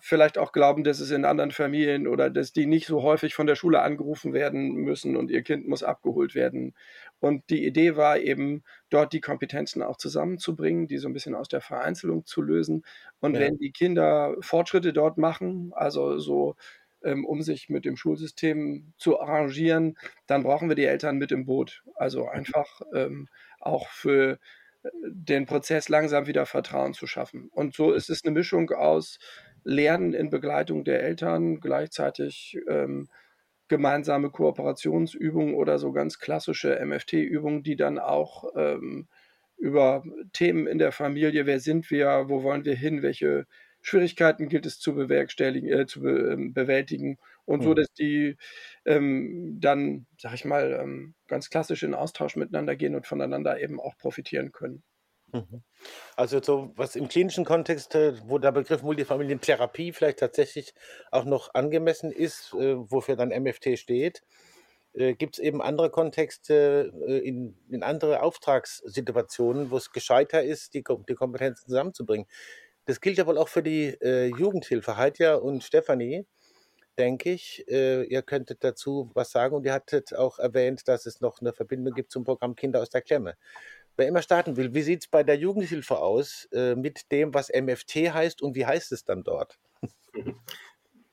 vielleicht 0.00 0.38
auch 0.38 0.52
glauben, 0.52 0.82
dass 0.82 1.00
es 1.00 1.10
in 1.10 1.24
anderen 1.24 1.50
Familien 1.50 2.06
oder 2.06 2.30
dass 2.30 2.52
die 2.52 2.66
nicht 2.66 2.86
so 2.86 3.02
häufig 3.02 3.34
von 3.34 3.46
der 3.46 3.54
Schule 3.54 3.82
angerufen 3.82 4.32
werden 4.32 4.72
müssen 4.74 5.16
und 5.16 5.30
ihr 5.30 5.42
Kind 5.42 5.68
muss 5.68 5.82
abgeholt 5.82 6.34
werden. 6.34 6.74
Und 7.20 7.48
die 7.50 7.66
Idee 7.66 7.96
war 7.96 8.18
eben, 8.18 8.64
dort 8.88 9.12
die 9.12 9.20
Kompetenzen 9.20 9.82
auch 9.82 9.96
zusammenzubringen, 9.96 10.86
die 10.86 10.98
so 10.98 11.08
ein 11.08 11.12
bisschen 11.12 11.34
aus 11.34 11.48
der 11.48 11.60
Vereinzelung 11.60 12.24
zu 12.24 12.40
lösen. 12.40 12.84
Und 13.20 13.34
ja. 13.34 13.40
wenn 13.40 13.58
die 13.58 13.72
Kinder 13.72 14.34
Fortschritte 14.40 14.92
dort 14.92 15.18
machen, 15.18 15.72
also 15.74 16.18
so 16.18 16.56
ähm, 17.04 17.24
um 17.24 17.42
sich 17.42 17.68
mit 17.68 17.84
dem 17.84 17.96
Schulsystem 17.96 18.94
zu 18.96 19.20
arrangieren, 19.20 19.96
dann 20.26 20.42
brauchen 20.42 20.68
wir 20.68 20.76
die 20.76 20.86
Eltern 20.86 21.18
mit 21.18 21.30
im 21.30 21.44
Boot. 21.44 21.84
Also 21.94 22.26
einfach 22.26 22.80
ähm, 22.94 23.28
auch 23.60 23.88
für 23.88 24.38
äh, 24.82 24.88
den 25.04 25.46
Prozess 25.46 25.88
langsam 25.88 26.26
wieder 26.26 26.46
Vertrauen 26.46 26.94
zu 26.94 27.06
schaffen. 27.06 27.48
Und 27.52 27.74
so 27.74 27.92
ist 27.92 28.08
es 28.10 28.24
eine 28.24 28.32
Mischung 28.32 28.70
aus 28.70 29.18
Lernen 29.64 30.14
in 30.14 30.30
Begleitung 30.30 30.84
der 30.84 31.02
Eltern, 31.02 31.60
gleichzeitig 31.60 32.58
ähm, 32.68 33.08
gemeinsame 33.68 34.30
Kooperationsübungen 34.30 35.54
oder 35.54 35.78
so 35.78 35.92
ganz 35.92 36.18
klassische 36.18 36.78
MFT-Übungen, 36.84 37.62
die 37.62 37.76
dann 37.76 37.98
auch 37.98 38.52
ähm, 38.56 39.08
über 39.56 40.04
Themen 40.32 40.66
in 40.66 40.78
der 40.78 40.92
Familie, 40.92 41.46
wer 41.46 41.60
sind 41.60 41.90
wir, 41.90 42.26
wo 42.28 42.42
wollen 42.42 42.64
wir 42.64 42.74
hin, 42.74 43.02
welche 43.02 43.46
Schwierigkeiten 43.80 44.48
gilt 44.48 44.66
es 44.66 44.78
zu 44.78 44.94
bewerkstelligen, 44.94 45.68
äh, 45.70 45.86
zu 45.86 46.00
be 46.00 46.32
ähm, 46.32 46.52
bewältigen 46.54 47.18
und 47.44 47.60
mhm. 47.60 47.64
so, 47.64 47.74
dass 47.74 47.92
die 47.92 48.36
ähm, 48.86 49.58
dann, 49.60 50.06
sag 50.18 50.34
ich 50.34 50.44
mal, 50.44 50.78
ähm, 50.80 51.14
ganz 51.28 51.50
klassisch 51.50 51.82
in 51.82 51.94
Austausch 51.94 52.36
miteinander 52.36 52.76
gehen 52.76 52.94
und 52.94 53.06
voneinander 53.06 53.60
eben 53.60 53.80
auch 53.80 53.96
profitieren 53.98 54.52
können. 54.52 54.82
Mhm. 55.34 55.62
Also 56.16 56.40
so 56.40 56.72
was 56.76 56.94
im 56.94 57.08
klinischen 57.08 57.44
Kontext, 57.44 57.94
äh, 57.96 58.14
wo 58.28 58.38
der 58.38 58.52
Begriff 58.52 58.82
Multifamilientherapie 58.82 59.92
vielleicht 59.92 60.20
tatsächlich 60.20 60.74
auch 61.10 61.24
noch 61.24 61.52
angemessen 61.54 62.12
ist, 62.12 62.54
äh, 62.54 62.76
wofür 62.76 63.16
dann 63.16 63.30
MFT 63.30 63.76
steht, 63.76 64.22
äh, 64.92 65.14
gibt 65.14 65.34
es 65.34 65.40
eben 65.40 65.60
andere 65.60 65.90
Kontexte 65.90 66.92
in, 67.24 67.56
in 67.68 67.82
andere 67.82 68.22
Auftragssituationen, 68.22 69.72
wo 69.72 69.76
es 69.76 69.90
gescheiter 69.90 70.44
ist, 70.44 70.74
die, 70.74 70.84
die 71.08 71.14
Kompetenzen 71.14 71.66
zusammenzubringen. 71.66 72.26
Das 72.86 73.00
gilt 73.00 73.18
ja 73.18 73.26
wohl 73.26 73.38
auch 73.38 73.48
für 73.48 73.62
die 73.62 73.96
äh, 74.00 74.26
Jugendhilfe. 74.26 74.96
Heidja 74.96 75.34
und 75.34 75.64
Stefanie, 75.64 76.26
denke 76.96 77.30
ich, 77.32 77.64
äh, 77.68 78.04
ihr 78.04 78.22
könntet 78.22 78.62
dazu 78.62 79.10
was 79.14 79.32
sagen 79.32 79.56
und 79.56 79.66
ihr 79.66 79.72
hattet 79.72 80.14
auch 80.14 80.38
erwähnt, 80.38 80.86
dass 80.86 81.06
es 81.06 81.20
noch 81.20 81.40
eine 81.40 81.52
Verbindung 81.52 81.94
gibt 81.94 82.12
zum 82.12 82.22
Programm 82.22 82.54
Kinder 82.54 82.80
aus 82.80 82.90
der 82.90 83.02
Klemme 83.02 83.36
wer 83.96 84.08
immer 84.08 84.22
starten 84.22 84.56
will, 84.56 84.74
wie 84.74 84.82
sieht 84.82 85.02
es 85.02 85.08
bei 85.08 85.22
der 85.22 85.36
Jugendhilfe 85.36 85.98
aus 85.98 86.48
äh, 86.52 86.74
mit 86.74 87.10
dem, 87.12 87.34
was 87.34 87.50
MFT 87.50 88.12
heißt 88.12 88.42
und 88.42 88.54
wie 88.54 88.66
heißt 88.66 88.92
es 88.92 89.04
dann 89.04 89.24
dort? 89.24 89.58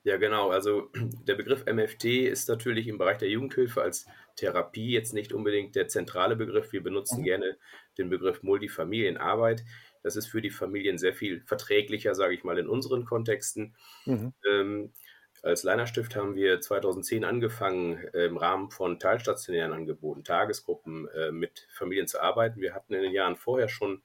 Ja, 0.03 0.17
genau. 0.17 0.49
Also 0.49 0.89
der 1.27 1.35
Begriff 1.35 1.65
MFT 1.65 2.05
ist 2.05 2.49
natürlich 2.49 2.87
im 2.87 2.97
Bereich 2.97 3.17
der 3.17 3.29
Jugendhilfe 3.29 3.81
als 3.81 4.07
Therapie 4.35 4.91
jetzt 4.91 5.13
nicht 5.13 5.33
unbedingt 5.33 5.75
der 5.75 5.87
zentrale 5.87 6.35
Begriff. 6.35 6.71
Wir 6.71 6.81
benutzen 6.81 7.19
mhm. 7.19 7.25
gerne 7.25 7.57
den 7.97 8.09
Begriff 8.09 8.41
Multifamilienarbeit. 8.43 9.63
Das 10.03 10.15
ist 10.15 10.27
für 10.27 10.41
die 10.41 10.49
Familien 10.49 10.97
sehr 10.97 11.13
viel 11.13 11.41
verträglicher, 11.41 12.15
sage 12.15 12.33
ich 12.33 12.43
mal, 12.43 12.57
in 12.57 12.67
unseren 12.67 13.05
Kontexten. 13.05 13.75
Mhm. 14.05 14.33
Ähm, 14.49 14.93
als 15.43 15.63
Leinerstift 15.63 16.15
haben 16.15 16.35
wir 16.35 16.61
2010 16.61 17.23
angefangen, 17.23 17.97
äh, 18.13 18.25
im 18.25 18.37
Rahmen 18.37 18.69
von 18.69 18.99
teilstationären 18.99 19.73
Angeboten, 19.73 20.23
Tagesgruppen 20.23 21.07
äh, 21.09 21.31
mit 21.31 21.67
Familien 21.73 22.07
zu 22.07 22.21
arbeiten. 22.21 22.61
Wir 22.61 22.75
hatten 22.75 22.93
in 22.93 23.01
den 23.01 23.11
Jahren 23.11 23.35
vorher 23.35 23.67
schon 23.67 24.03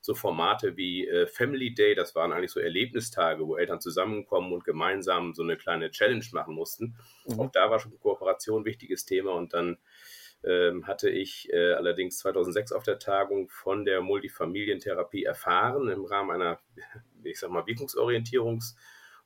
so 0.00 0.14
Formate 0.14 0.76
wie 0.76 1.08
äh, 1.08 1.26
Family 1.26 1.74
Day, 1.74 1.96
das 1.96 2.14
waren 2.14 2.32
eigentlich 2.32 2.52
so 2.52 2.60
Erlebnistage, 2.60 3.44
wo 3.48 3.56
Eltern 3.56 3.80
zusammenkommen 3.80 4.52
und 4.52 4.64
gemeinsam 4.64 5.34
so 5.34 5.42
eine 5.42 5.56
kleine 5.56 5.90
Challenge 5.90 6.24
machen 6.32 6.54
mussten. 6.54 6.96
Mhm. 7.26 7.40
Auch 7.40 7.50
da 7.50 7.68
war 7.68 7.80
schon 7.80 7.98
Kooperation 7.98 8.62
ein 8.62 8.64
wichtiges 8.64 9.04
Thema 9.04 9.32
und 9.32 9.54
dann 9.54 9.78
ähm, 10.44 10.86
hatte 10.86 11.10
ich 11.10 11.50
allerdings 11.52 12.18
2006 12.18 12.70
auf 12.70 12.84
der 12.84 13.00
Tagung 13.00 13.48
von 13.48 13.84
der 13.84 14.00
Multifamilientherapie 14.02 15.24
erfahren 15.24 15.88
im 15.88 16.04
Rahmen 16.04 16.30
einer, 16.30 16.60
ich 17.24 17.40
sag 17.40 17.50
mal, 17.50 17.64
Wirkungsorientierungs- 17.64 18.76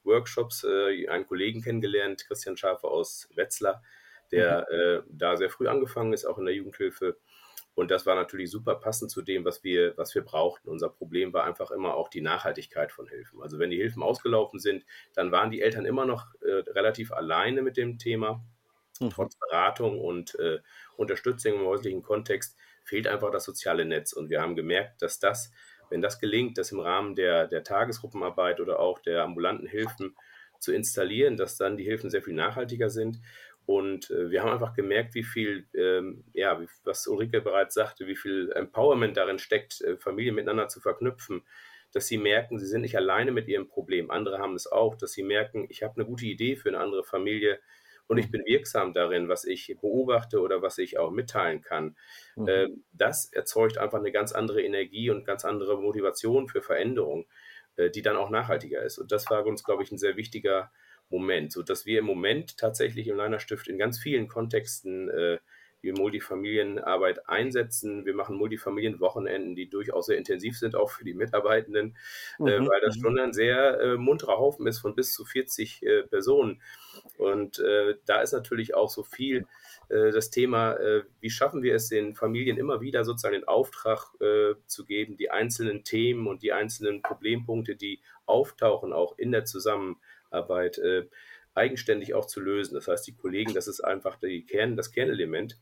Workshops 0.05 0.65
äh, 0.65 1.09
einen 1.09 1.27
Kollegen 1.27 1.63
kennengelernt, 1.63 2.25
Christian 2.27 2.57
Schafer 2.57 2.89
aus 2.89 3.29
Wetzlar, 3.35 3.83
der 4.33 4.67
mhm. 4.71 4.79
äh, 4.79 5.03
da 5.09 5.37
sehr 5.37 5.51
früh 5.51 5.69
angefangen 5.69 6.13
ist, 6.13 6.25
auch 6.25 6.39
in 6.39 6.47
der 6.47 6.55
Jugendhilfe. 6.55 7.17
Und 7.75 7.91
das 7.91 8.05
war 8.05 8.15
natürlich 8.15 8.51
super 8.51 8.75
passend 8.75 9.11
zu 9.11 9.23
dem, 9.23 9.45
was 9.45 9.65
wir, 9.65 9.97
was 9.97 10.15
wir 10.15 10.23
brauchten. 10.23 10.69
Unser 10.69 10.89
Problem 10.89 11.33
war 11.33 11.45
einfach 11.45 11.71
immer 11.71 11.95
auch 11.95 12.09
die 12.09 12.21
Nachhaltigkeit 12.21 12.93
von 12.93 13.07
Hilfen. 13.07 13.41
Also 13.43 13.59
wenn 13.59 13.71
die 13.71 13.77
Hilfen 13.77 14.03
ausgelaufen 14.03 14.59
sind, 14.59 14.85
dann 15.15 15.33
waren 15.33 15.51
die 15.51 15.63
Eltern 15.63 15.87
immer 15.87 16.05
noch 16.05 16.27
äh, 16.43 16.71
relativ 16.71 17.13
alleine 17.13 17.63
mit 17.63 17.77
dem 17.77 17.99
Thema. 17.99 18.45
Mhm. 18.99 19.11
Trotz 19.11 19.37
Beratung 19.37 20.01
und 20.01 20.39
äh, 20.39 20.59
Unterstützung 20.97 21.55
im 21.55 21.67
häuslichen 21.67 22.03
Kontext 22.03 22.57
fehlt 22.85 23.07
einfach 23.07 23.31
das 23.31 23.45
soziale 23.45 23.85
Netz. 23.85 24.13
Und 24.13 24.31
wir 24.31 24.43
haben 24.43 24.57
gemerkt, 24.57 25.01
dass 25.01 25.19
das, 25.19 25.53
wenn 25.91 26.01
das 26.01 26.19
gelingt, 26.19 26.57
das 26.57 26.73
im 26.73 26.81
Rahmen 26.81 27.15
der, 27.15 27.47
der 27.47 27.63
Tagesgruppenarbeit 27.63 28.61
oder 28.61 28.81
auch 28.81 28.99
der 29.01 29.23
ambulanten 29.23 29.67
Hilfen 29.67 30.17
zu 30.59 30.73
installieren, 30.73 31.37
dass 31.37 31.57
dann 31.57 31.77
die 31.77 31.85
Hilfen 31.85 32.11
sehr 32.11 32.23
viel 32.23 32.35
nachhaltiger 32.35 32.91
sind. 32.91 33.21
Und 33.67 34.11
äh, 34.11 34.31
wir 34.31 34.43
haben 34.43 34.53
einfach 34.53 34.75
gemerkt, 34.75 35.15
wie 35.15 35.23
viel, 35.23 35.67
ähm, 35.75 36.25
ja, 36.33 36.61
was 36.85 37.07
Ulrike 37.07 37.41
bereits 37.41 37.75
sagte, 37.75 38.07
wie 38.07 38.17
viel 38.17 38.51
Empowerment 38.53 39.17
darin 39.17 39.39
steckt, 39.39 39.81
äh, 39.83 39.97
Familien 39.97 40.35
miteinander 40.35 40.69
zu 40.69 40.81
verknüpfen, 40.81 41.43
dass 41.93 42.07
sie 42.07 42.19
merken, 42.19 42.59
sie 42.59 42.67
sind 42.67 42.83
nicht 42.83 42.97
alleine 42.97 43.33
mit 43.33 43.49
ihrem 43.49 43.69
Problem. 43.69 44.11
Andere 44.11 44.39
haben 44.39 44.55
es 44.55 44.71
auch, 44.71 44.97
dass 44.97 45.13
sie 45.13 45.23
merken, 45.23 45.67
ich 45.69 45.83
habe 45.83 45.95
eine 45.97 46.05
gute 46.05 46.27
Idee 46.27 46.57
für 46.57 46.69
eine 46.69 46.79
andere 46.79 47.05
Familie 47.05 47.59
und 48.11 48.19
ich 48.19 48.29
bin 48.29 48.45
wirksam 48.45 48.93
darin, 48.93 49.29
was 49.29 49.45
ich 49.45 49.77
beobachte 49.81 50.41
oder 50.41 50.63
was 50.63 50.79
ich 50.79 50.99
auch 50.99 51.13
mitteilen 51.13 51.63
kann. 51.63 51.97
Mhm. 52.35 52.49
Äh, 52.49 52.69
das 52.93 53.33
erzeugt 53.33 53.79
einfach 53.79 54.01
eine 54.01 54.11
ganz 54.11 54.33
andere 54.33 54.63
Energie 54.63 55.11
und 55.11 55.25
ganz 55.25 55.45
andere 55.45 55.81
Motivation 55.81 56.49
für 56.49 56.61
Veränderung, 56.61 57.27
äh, 57.77 57.89
die 57.89 58.03
dann 58.03 58.17
auch 58.17 58.31
nachhaltiger 58.31 58.83
ist. 58.83 58.99
Und 58.99 59.13
das 59.13 59.31
war 59.31 59.47
uns, 59.47 59.63
glaube 59.63 59.85
ich, 59.85 59.93
ein 59.93 59.99
sehr 59.99 60.17
wichtiger 60.17 60.73
Moment, 61.09 61.53
sodass 61.53 61.87
wir 61.87 62.01
im 62.01 62.05
Moment 62.05 62.59
tatsächlich 62.59 63.07
im 63.07 63.17
Leiner-Stift 63.17 63.69
in 63.69 63.79
ganz 63.79 64.01
vielen 64.01 64.27
Kontexten 64.27 65.09
äh, 65.09 65.39
die 65.83 65.93
Multifamilienarbeit 65.93 67.29
einsetzen. 67.29 68.05
Wir 68.05 68.15
machen 68.15 68.37
Multifamilienwochenenden, 68.37 69.55
die 69.55 69.69
durchaus 69.69 70.07
sehr 70.07 70.19
intensiv 70.19 70.59
sind, 70.59 70.77
auch 70.77 70.91
für 70.91 71.05
die 71.05 71.15
Mitarbeitenden, 71.15 71.97
äh, 72.39 72.43
mhm. 72.43 72.49
äh, 72.49 72.69
weil 72.69 72.81
das 72.81 72.97
mhm. 72.97 73.01
schon 73.01 73.19
ein 73.19 73.33
sehr 73.33 73.81
äh, 73.81 73.97
munterer 73.97 74.39
Haufen 74.39 74.67
ist 74.67 74.81
von 74.81 74.95
bis 74.95 75.13
zu 75.13 75.25
40 75.25 75.83
äh, 75.83 76.03
Personen. 76.03 76.61
Und 77.17 77.59
äh, 77.61 77.97
da 78.07 78.21
ist 78.21 78.33
natürlich 78.33 78.75
auch 78.75 78.91
so 78.91 79.03
viel 79.03 79.47
äh, 79.89 80.11
das 80.11 80.31
Thema, 80.31 80.77
wie 81.21 81.31
schaffen 81.31 81.63
wir 81.63 81.75
es 81.75 81.89
den 81.89 82.15
Familien 82.15 82.57
immer 82.57 82.81
wieder 82.81 83.05
sozusagen 83.05 83.35
den 83.35 83.49
Auftrag 83.49 84.13
zu 84.67 84.85
geben, 84.85 85.17
die 85.17 85.31
einzelnen 85.31 85.85
Themen 85.85 86.27
und 86.27 86.43
die 86.43 86.53
einzelnen 86.53 87.03
Problempunkte, 87.03 87.77
die 87.77 88.01
auftauchen, 88.27 88.93
auch 88.93 89.19
in 89.19 89.33
der 89.33 89.45
Zusammenarbeit, 89.45 90.81
eigenständig 91.55 92.15
auch 92.15 92.27
zu 92.27 92.41
lösen. 92.41 92.75
Das 92.75 92.89
heißt, 92.89 93.07
die 93.07 93.17
Kollegen, 93.17 93.55
das 93.55 93.69
ist 93.69 93.81
einfach 93.81 94.17
die 94.17 94.45
Kern, 94.45 94.77
das 94.77 94.93
Kernelement. 94.93 95.59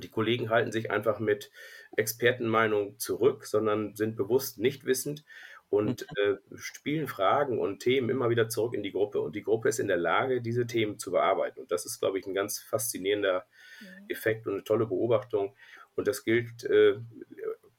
Die 0.00 0.10
Kollegen 0.10 0.50
halten 0.50 0.72
sich 0.72 0.90
einfach 0.90 1.18
mit 1.18 1.50
Expertenmeinung 1.96 2.98
zurück, 2.98 3.46
sondern 3.46 3.94
sind 3.94 4.16
bewusst 4.16 4.58
nicht 4.58 4.84
wissend 4.84 5.24
und 5.70 6.06
mhm. 6.18 6.34
äh, 6.34 6.56
spielen 6.56 7.06
Fragen 7.06 7.58
und 7.58 7.78
Themen 7.78 8.10
immer 8.10 8.28
wieder 8.28 8.48
zurück 8.48 8.74
in 8.74 8.82
die 8.82 8.92
Gruppe. 8.92 9.20
Und 9.20 9.36
die 9.36 9.42
Gruppe 9.42 9.68
ist 9.68 9.78
in 9.78 9.88
der 9.88 9.96
Lage, 9.96 10.42
diese 10.42 10.66
Themen 10.66 10.98
zu 10.98 11.12
bearbeiten. 11.12 11.60
Und 11.60 11.70
das 11.70 11.86
ist, 11.86 12.00
glaube 12.00 12.18
ich, 12.18 12.26
ein 12.26 12.34
ganz 12.34 12.58
faszinierender 12.58 13.46
mhm. 13.80 14.06
Effekt 14.08 14.46
und 14.46 14.54
eine 14.54 14.64
tolle 14.64 14.86
Beobachtung. 14.86 15.54
Und 15.94 16.08
das 16.08 16.24
gilt 16.24 16.64
äh, 16.64 16.96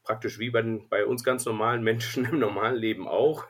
praktisch 0.04 0.40
wie 0.40 0.50
bei, 0.50 0.62
bei, 0.90 1.06
uns 1.06 1.24
ganz 1.24 1.46
normalen 1.46 1.84
Menschen 1.84 2.25
im 2.32 2.40
normalen 2.40 2.78
Leben 2.78 3.08
auch, 3.08 3.46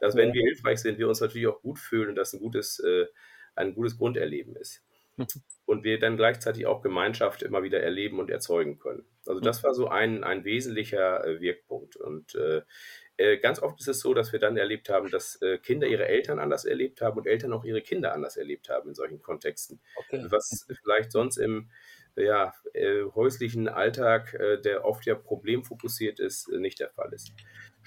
dass 0.00 0.16
wenn 0.16 0.32
wir 0.32 0.42
hilfreich 0.42 0.80
sind, 0.80 0.98
wir 0.98 1.08
uns 1.08 1.20
natürlich 1.20 1.46
auch 1.46 1.62
gut 1.62 1.78
fühlen 1.78 2.10
und 2.10 2.16
das 2.16 2.32
ein 2.32 2.40
gutes, 2.40 2.80
äh, 2.80 3.06
ein 3.54 3.74
gutes 3.74 3.96
Grunderleben 3.96 4.56
ist. 4.56 4.85
Und 5.64 5.82
wir 5.84 5.98
dann 5.98 6.16
gleichzeitig 6.16 6.66
auch 6.66 6.82
Gemeinschaft 6.82 7.42
immer 7.42 7.62
wieder 7.62 7.80
erleben 7.80 8.20
und 8.20 8.30
erzeugen 8.30 8.78
können. 8.78 9.04
Also 9.26 9.40
das 9.40 9.64
war 9.64 9.74
so 9.74 9.88
ein, 9.88 10.22
ein 10.22 10.44
wesentlicher 10.44 11.26
äh, 11.26 11.40
Wirkpunkt. 11.40 11.96
Und 11.96 12.34
äh, 12.34 12.62
äh, 13.16 13.38
ganz 13.38 13.60
oft 13.60 13.80
ist 13.80 13.88
es 13.88 14.00
so, 14.00 14.14
dass 14.14 14.32
wir 14.32 14.38
dann 14.38 14.56
erlebt 14.56 14.88
haben, 14.88 15.10
dass 15.10 15.40
äh, 15.42 15.58
Kinder 15.58 15.86
ihre 15.86 16.06
Eltern 16.06 16.38
anders 16.38 16.64
erlebt 16.64 17.00
haben 17.00 17.18
und 17.18 17.26
Eltern 17.26 17.52
auch 17.52 17.64
ihre 17.64 17.80
Kinder 17.80 18.12
anders 18.12 18.36
erlebt 18.36 18.68
haben 18.68 18.90
in 18.90 18.94
solchen 18.94 19.22
Kontexten. 19.22 19.80
Okay. 19.96 20.26
Was 20.28 20.66
vielleicht 20.82 21.12
sonst 21.12 21.38
im 21.38 21.70
ja, 22.16 22.54
äh, 22.72 23.04
häuslichen 23.14 23.68
Alltag, 23.68 24.34
äh, 24.34 24.60
der 24.60 24.84
oft 24.84 25.06
ja 25.06 25.14
problemfokussiert 25.14 26.20
ist, 26.20 26.48
nicht 26.48 26.80
der 26.80 26.90
Fall 26.90 27.12
ist. 27.12 27.32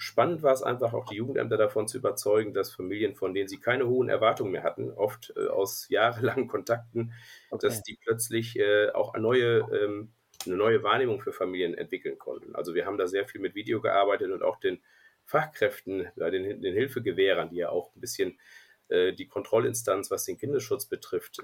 Spannend 0.00 0.42
war 0.42 0.54
es 0.54 0.62
einfach 0.62 0.94
auch 0.94 1.04
die 1.04 1.16
Jugendämter 1.16 1.58
davon 1.58 1.86
zu 1.86 1.98
überzeugen, 1.98 2.54
dass 2.54 2.72
Familien, 2.72 3.14
von 3.14 3.34
denen 3.34 3.48
sie 3.48 3.60
keine 3.60 3.86
hohen 3.86 4.08
Erwartungen 4.08 4.52
mehr 4.52 4.62
hatten, 4.62 4.90
oft 4.92 5.34
äh, 5.36 5.48
aus 5.48 5.88
jahrelangen 5.90 6.48
Kontakten, 6.48 7.12
okay. 7.50 7.66
dass 7.66 7.82
die 7.82 7.98
plötzlich 8.02 8.58
äh, 8.58 8.88
auch 8.92 9.12
eine 9.12 9.22
neue, 9.22 9.58
ähm, 9.58 10.12
eine 10.46 10.56
neue 10.56 10.82
Wahrnehmung 10.82 11.20
für 11.20 11.34
Familien 11.34 11.74
entwickeln 11.74 12.18
konnten. 12.18 12.56
Also 12.56 12.74
wir 12.74 12.86
haben 12.86 12.96
da 12.96 13.06
sehr 13.06 13.28
viel 13.28 13.42
mit 13.42 13.54
Video 13.54 13.82
gearbeitet 13.82 14.30
und 14.30 14.42
auch 14.42 14.58
den 14.58 14.80
Fachkräften, 15.26 16.08
den, 16.16 16.62
den 16.62 16.74
Hilfegewährern, 16.74 17.50
die 17.50 17.56
ja 17.56 17.68
auch 17.68 17.94
ein 17.94 18.00
bisschen 18.00 18.40
äh, 18.88 19.12
die 19.12 19.28
Kontrollinstanz, 19.28 20.10
was 20.10 20.24
den 20.24 20.38
Kindesschutz 20.38 20.86
betrifft, 20.86 21.42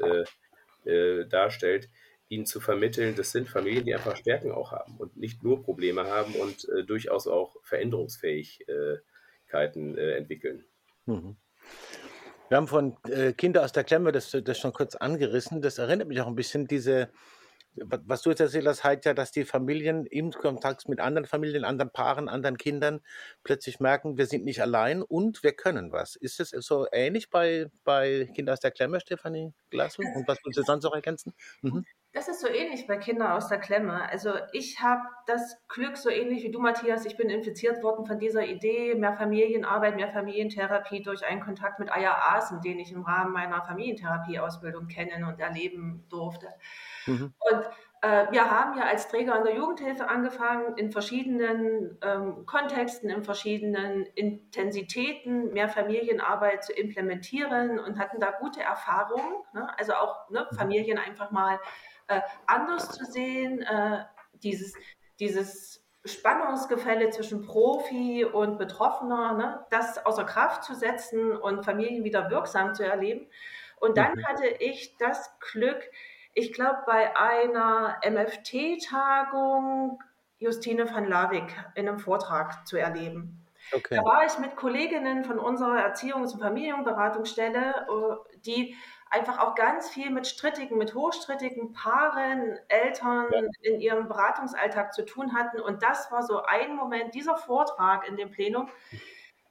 darstellt, 1.29 1.91
ihnen 2.29 2.47
zu 2.47 2.61
vermitteln, 2.61 3.15
das 3.17 3.33
sind 3.33 3.49
Familien, 3.49 3.85
die 3.85 3.95
einfach 3.95 4.17
Stärken 4.17 4.51
auch 4.51 4.73
haben 4.73 4.97
und 4.97 5.17
nicht 5.17 5.43
nur 5.43 5.63
Probleme 5.63 6.07
haben 6.07 6.35
und 6.35 6.69
äh, 6.69 6.85
durchaus 6.85 7.27
auch 7.27 7.57
Veränderungsfähigkeiten 7.63 9.97
äh, 9.97 10.17
entwickeln. 10.17 10.65
Mhm. 11.07 11.37
Wir 12.49 12.57
haben 12.57 12.69
von 12.69 12.97
äh, 13.09 13.33
Kinder 13.33 13.65
aus 13.65 13.73
der 13.73 13.85
Klemme 13.85 14.13
das, 14.13 14.31
das 14.31 14.59
schon 14.59 14.73
kurz 14.73 14.95
angerissen. 14.95 15.63
Das 15.63 15.79
erinnert 15.79 16.09
mich 16.09 16.21
auch 16.21 16.29
ein 16.29 16.37
bisschen, 16.37 16.67
diese 16.67 17.11
was 17.77 18.23
du 18.23 18.31
jetzt 18.31 18.41
erzählt 18.41 18.67
hast, 18.67 18.85
heißt 18.85 19.05
ja, 19.05 19.15
dass 19.15 19.33
die 19.33 19.45
Familien 19.45 20.07
im 20.07 20.33
Kontakt 20.33 20.89
mit 20.89 21.01
anderen 21.01 21.27
Familien, 21.27 21.65
anderen 21.65 21.91
Paaren, 21.91 22.29
anderen 22.29 22.57
Kindern 22.57 23.01
plötzlich 23.45 23.81
merken, 23.81 24.17
wir 24.17 24.27
sind 24.27 24.45
nicht 24.45 24.63
allein 24.63 25.03
und 25.03 25.43
wir 25.43 25.53
können 25.53 25.93
was. 25.93 26.17
Ist 26.17 26.41
es 26.41 26.51
so 26.51 26.87
ähnlich 26.91 27.31
bei, 27.31 27.67
bei 27.85 28.29
Kinder 28.35 28.55
aus 28.55 28.61
der 28.61 28.71
Klemme, 28.71 29.01
Stefanie 29.01 29.53
Glasu? 29.71 30.03
Und 30.03 30.27
was 30.27 30.39
willst 30.45 30.59
du 30.59 30.63
sonst 30.63 30.85
noch 30.85 30.95
ergänzen? 30.95 31.35
Mhm. 31.63 31.85
Das 32.17 32.29
ist 32.29 32.41
so 32.41 32.49
ähnlich 32.49 32.87
bei 32.87 32.97
Kindern 32.97 33.33
aus 33.33 33.49
der 33.49 33.59
Klemme. 33.59 34.09
Also 34.11 34.31
ich 34.53 34.81
habe 34.81 35.03
das 35.27 35.63
Glück, 35.69 35.99
so 35.99 36.09
ähnlich 36.09 36.45
wie 36.45 36.51
du, 36.51 36.59
Matthias, 36.59 37.05
ich 37.05 37.19
bin 37.19 37.29
infiziert 37.29 37.83
worden 37.83 38.07
von 38.07 38.19
dieser 38.19 38.47
Idee, 38.47 38.95
mehr 38.95 39.13
Familienarbeit, 39.13 39.97
mehr 39.97 40.09
Familientherapie 40.09 41.03
durch 41.03 41.27
einen 41.27 41.43
Kontakt 41.43 41.79
mit 41.79 41.93
Aya 41.93 42.17
Asen, 42.35 42.63
den 42.63 42.79
ich 42.79 42.91
im 42.91 43.03
Rahmen 43.03 43.35
meiner 43.35 43.63
Familientherapieausbildung 43.63 44.89
kennen 44.89 45.25
und 45.25 45.41
erleben 45.41 46.07
durfte. 46.09 46.47
Mhm. 47.05 47.35
Und 47.39 47.67
äh, 48.01 48.31
wir 48.31 48.51
haben 48.51 48.79
ja 48.79 48.85
als 48.85 49.09
Träger 49.09 49.35
an 49.35 49.45
der 49.45 49.55
Jugendhilfe 49.55 50.09
angefangen, 50.09 50.75
in 50.79 50.93
verschiedenen 50.93 51.99
ähm, 52.01 52.47
Kontexten, 52.47 53.11
in 53.11 53.25
verschiedenen 53.25 54.07
Intensitäten 54.15 55.53
mehr 55.53 55.69
Familienarbeit 55.69 56.65
zu 56.65 56.73
implementieren 56.73 57.79
und 57.79 57.99
hatten 57.99 58.21
da 58.21 58.31
gute 58.31 58.63
Erfahrungen. 58.63 59.35
Ne? 59.53 59.69
Also 59.79 59.93
auch 59.93 60.31
ne, 60.31 60.47
mhm. 60.51 60.57
Familien 60.57 60.97
einfach 60.97 61.31
mal 61.31 61.61
äh, 62.09 62.21
anders 62.47 62.91
zu 62.91 63.05
sehen, 63.05 63.63
äh, 63.63 64.05
dieses, 64.43 64.75
dieses 65.19 65.85
Spannungsgefälle 66.05 67.11
zwischen 67.11 67.43
Profi 67.43 68.25
und 68.25 68.59
Betroffener, 68.59 69.35
ne, 69.35 69.67
das 69.71 70.05
außer 70.05 70.25
Kraft 70.25 70.65
zu 70.65 70.75
setzen 70.75 71.33
und 71.33 71.65
Familien 71.65 72.05
wieder 72.05 72.31
wirksam 72.31 72.75
zu 72.75 72.85
erleben. 72.85 73.27
Und 73.81 73.99
dann 73.99 74.15
mhm. 74.15 74.25
hatte 74.25 74.47
ich 74.47 74.97
das 74.99 75.31
Glück, 75.41 75.83
ich 76.35 76.53
glaube, 76.53 76.79
bei 76.87 77.17
einer 77.17 77.99
MFT-Tagung 78.05 80.03
Justine 80.39 80.93
van 80.93 81.09
Lavik 81.09 81.57
in 81.75 81.89
einem 81.89 81.99
Vortrag 81.99 82.67
zu 82.67 82.77
erleben. 82.77 83.43
Okay. 83.73 83.97
Da 83.97 84.05
war 84.05 84.25
ich 84.27 84.39
mit 84.39 84.55
Kolleginnen 84.55 85.25
von 85.25 85.39
unserer 85.39 85.79
Erziehungs- 85.79 86.35
und 86.35 86.41
Familienberatungsstelle, 86.41 87.87
äh, 87.89 88.39
die 88.41 88.77
einfach 89.11 89.39
auch 89.39 89.55
ganz 89.55 89.89
viel 89.89 90.11
mit 90.11 90.27
strittigen, 90.27 90.79
mit 90.79 90.95
hochstrittigen 90.95 91.73
Paaren, 91.73 92.59
Eltern 92.69 93.27
ja. 93.33 93.43
in 93.63 93.81
ihrem 93.81 94.09
Beratungsalltag 94.09 94.93
zu 94.93 95.05
tun 95.05 95.35
hatten. 95.35 95.61
Und 95.61 95.83
das 95.83 96.11
war 96.11 96.23
so 96.23 96.43
ein 96.43 96.75
Moment, 96.75 97.15
dieser 97.15 97.37
Vortrag 97.37 98.09
in 98.09 98.17
dem 98.17 98.31
Plenum, 98.31 98.69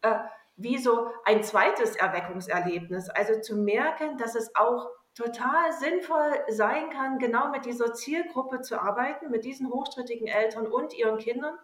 äh, 0.02 0.16
wie 0.58 0.78
so 0.78 1.12
ein 1.26 1.44
zweites 1.44 1.96
Erweckungserlebnis. 1.96 3.10
Also 3.10 3.40
zu 3.42 3.56
merken, 3.56 4.18
dass 4.18 4.36
es 4.36 4.56
auch 4.56 4.90
total 5.14 5.72
sinnvoll 5.72 6.34
sein 6.50 6.90
kann, 6.90 7.20
genau 7.20 7.50
mit 7.50 7.66
dieser 7.66 7.94
Zielgruppe 7.94 8.62
zu 8.62 8.82
arbeiten, 8.82 9.32
mit 9.32 9.46
diesen 9.46 9.70
hochstrittigen 9.70 10.28
Eltern 10.28 10.68
und 10.68 10.94
ihren 10.94 11.18
Kindern 11.18 11.58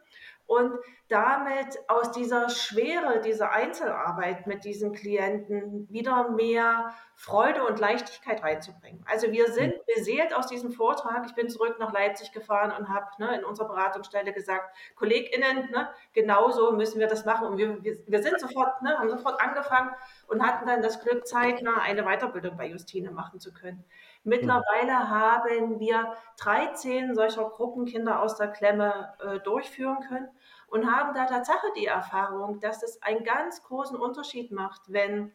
und 0.52 0.74
damit 1.08 1.80
aus 1.88 2.12
dieser 2.12 2.50
Schwere 2.50 3.22
dieser 3.22 3.54
Einzelarbeit 3.54 4.48
mit 4.48 4.66
diesen 4.66 4.92
Klienten 4.92 5.88
wieder 5.90 6.30
mehr 6.30 6.94
Freude 7.16 7.64
und 7.64 7.80
Leichtigkeit 7.80 8.44
reinzubringen. 8.44 9.02
Also 9.08 9.32
wir 9.32 9.54
sind 9.54 9.76
mhm. 9.76 9.94
beseelt 9.96 10.34
aus 10.34 10.48
diesem 10.48 10.74
Vortrag. 10.74 11.26
Ich 11.26 11.36
bin 11.36 11.50
zurück 11.50 11.78
nach 11.80 11.94
Leipzig 11.94 12.34
gefahren 12.34 12.74
und 12.78 12.90
habe 12.90 13.06
ne, 13.20 13.38
in 13.38 13.46
unserer 13.46 13.70
Beratungsstelle 13.70 14.34
gesagt, 14.34 14.76
KollegInnen, 14.96 15.72
ne, 15.72 15.90
genauso 16.12 16.74
müssen 16.74 17.00
wir 17.00 17.08
das 17.08 17.24
machen. 17.24 17.48
Und 17.48 17.58
wir, 17.58 17.82
wir, 17.82 17.98
wir 18.08 18.22
sind 18.22 18.38
sofort, 18.40 18.82
ne, 18.82 18.98
haben 18.98 19.10
sofort 19.10 19.40
angefangen 19.42 19.92
und 20.28 20.46
hatten 20.46 20.68
dann 20.68 20.82
das 20.82 21.02
Glück, 21.02 21.26
zeitnah 21.28 21.80
eine 21.82 22.04
Weiterbildung 22.04 22.58
bei 22.58 22.68
Justine 22.68 23.12
machen 23.12 23.40
zu 23.40 23.54
können. 23.54 23.86
Mittlerweile 24.24 24.92
mhm. 24.92 25.10
haben 25.10 25.80
wir 25.80 26.14
13 26.42 27.16
solcher 27.16 27.50
Gruppenkinder 27.50 28.22
aus 28.22 28.36
der 28.36 28.50
Klemme 28.50 29.14
äh, 29.24 29.40
durchführen 29.40 30.00
können 30.10 30.30
und 30.72 30.90
haben 30.90 31.14
da 31.14 31.26
Tatsache 31.26 31.68
die 31.76 31.86
Erfahrung, 31.86 32.62
dass 32.62 32.82
es 32.82 33.02
einen 33.04 33.24
ganz 33.24 33.62
großen 33.62 33.98
Unterschied 33.98 34.52
macht, 34.52 34.82
wenn 34.88 35.34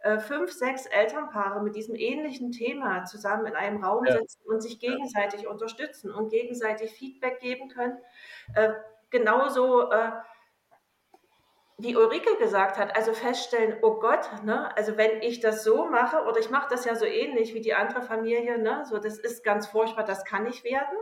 äh, 0.00 0.18
fünf, 0.18 0.50
sechs 0.50 0.86
Elternpaare 0.86 1.62
mit 1.62 1.76
diesem 1.76 1.94
ähnlichen 1.94 2.52
Thema 2.52 3.04
zusammen 3.04 3.46
in 3.46 3.54
einem 3.54 3.84
Raum 3.84 4.06
ja. 4.06 4.16
sitzen 4.16 4.40
und 4.46 4.62
sich 4.62 4.80
gegenseitig 4.80 5.46
unterstützen 5.46 6.10
und 6.10 6.30
gegenseitig 6.30 6.92
Feedback 6.92 7.38
geben 7.40 7.68
können. 7.68 7.98
Äh, 8.54 8.72
genauso 9.10 9.90
äh, 9.90 10.12
wie 11.76 11.94
Ulrike 11.94 12.36
gesagt 12.38 12.78
hat, 12.78 12.96
also 12.96 13.12
feststellen, 13.12 13.76
oh 13.82 14.00
Gott, 14.00 14.42
ne, 14.42 14.74
also 14.76 14.96
wenn 14.96 15.20
ich 15.20 15.40
das 15.40 15.64
so 15.64 15.84
mache, 15.84 16.24
oder 16.24 16.40
ich 16.40 16.50
mache 16.50 16.68
das 16.70 16.86
ja 16.86 16.96
so 16.96 17.04
ähnlich 17.04 17.52
wie 17.52 17.60
die 17.60 17.74
andere 17.74 18.00
Familie, 18.02 18.58
ne, 18.58 18.84
so 18.88 18.98
das 18.98 19.18
ist 19.18 19.44
ganz 19.44 19.66
furchtbar, 19.66 20.04
das 20.04 20.24
kann 20.24 20.44
nicht 20.44 20.64
werden. 20.64 20.98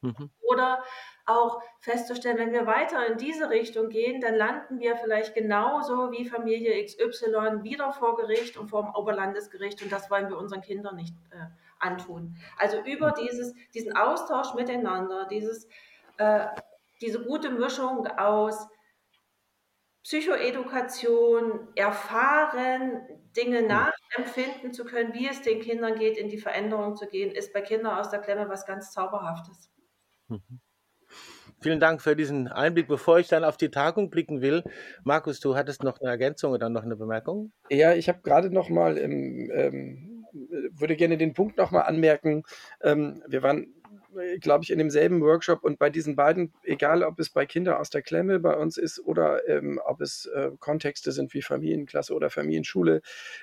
Mhm. 0.00 0.30
Oder 0.40 0.82
auch 1.26 1.62
festzustellen, 1.80 2.38
wenn 2.38 2.52
wir 2.52 2.66
weiter 2.66 3.06
in 3.06 3.16
diese 3.16 3.50
Richtung 3.50 3.88
gehen, 3.88 4.20
dann 4.20 4.34
landen 4.34 4.80
wir 4.80 4.96
vielleicht 4.96 5.34
genauso 5.34 6.10
wie 6.10 6.28
Familie 6.28 6.84
XY 6.84 7.62
wieder 7.62 7.92
vor 7.92 8.16
Gericht 8.16 8.56
und 8.56 8.68
vor 8.68 8.82
dem 8.82 8.94
Oberlandesgericht 8.94 9.82
und 9.82 9.92
das 9.92 10.10
wollen 10.10 10.28
wir 10.28 10.38
unseren 10.38 10.62
Kindern 10.62 10.96
nicht 10.96 11.14
äh, 11.30 11.46
antun. 11.78 12.36
Also 12.58 12.80
über 12.80 13.08
mhm. 13.08 13.24
dieses, 13.24 13.54
diesen 13.74 13.96
Austausch 13.96 14.54
miteinander, 14.54 15.26
dieses, 15.30 15.68
äh, 16.18 16.46
diese 17.00 17.22
gute 17.22 17.50
Mischung 17.50 18.06
aus 18.06 18.68
Psychoedukation, 20.02 21.68
erfahren, 21.76 23.02
Dinge 23.36 23.62
mhm. 23.62 23.68
nachempfinden 23.68 24.72
zu 24.72 24.84
können, 24.84 25.14
wie 25.14 25.28
es 25.28 25.42
den 25.42 25.60
Kindern 25.60 25.94
geht, 25.94 26.18
in 26.18 26.28
die 26.28 26.38
Veränderung 26.38 26.96
zu 26.96 27.06
gehen, 27.06 27.30
ist 27.30 27.52
bei 27.52 27.60
Kindern 27.60 27.96
aus 27.98 28.10
der 28.10 28.20
Klemme 28.20 28.48
was 28.48 28.66
ganz 28.66 28.90
Zauberhaftes. 28.90 29.70
Mhm. 30.28 30.60
Vielen 31.62 31.80
Dank 31.80 32.02
für 32.02 32.16
diesen 32.16 32.48
Einblick. 32.48 32.88
Bevor 32.88 33.18
ich 33.18 33.28
dann 33.28 33.44
auf 33.44 33.56
die 33.56 33.70
Tagung 33.70 34.10
blicken 34.10 34.40
will, 34.40 34.64
Markus, 35.04 35.40
du 35.40 35.54
hattest 35.54 35.82
noch 35.84 36.00
eine 36.00 36.10
Ergänzung 36.10 36.52
oder 36.52 36.68
noch 36.68 36.82
eine 36.82 36.96
Bemerkung? 36.96 37.52
Ja, 37.70 37.94
ich 37.94 38.08
habe 38.08 38.20
gerade 38.22 38.50
noch 38.50 38.68
mal, 38.68 38.98
ähm, 38.98 40.24
würde 40.72 40.96
gerne 40.96 41.16
den 41.16 41.34
Punkt 41.34 41.58
noch 41.58 41.70
mal 41.70 41.82
anmerken. 41.82 42.42
Ähm, 42.82 43.22
wir 43.28 43.42
waren 43.42 43.74
glaube 44.40 44.64
ich, 44.64 44.70
in 44.70 44.78
demselben 44.78 45.20
Workshop 45.20 45.64
und 45.64 45.78
bei 45.78 45.90
diesen 45.90 46.16
beiden, 46.16 46.52
egal 46.62 47.02
ob 47.02 47.18
es 47.18 47.30
bei 47.30 47.46
Kinder 47.46 47.80
aus 47.80 47.90
der 47.90 48.02
Klemme 48.02 48.38
bei 48.40 48.54
uns 48.56 48.76
ist 48.76 49.00
oder 49.00 49.48
ähm, 49.48 49.80
ob 49.84 50.00
es 50.00 50.26
äh, 50.26 50.50
Kontexte 50.58 51.12
sind 51.12 51.34
wie 51.34 51.42
Familienklasse 51.42 52.14
oder 52.14 52.30
Familienschule, 52.30 53.02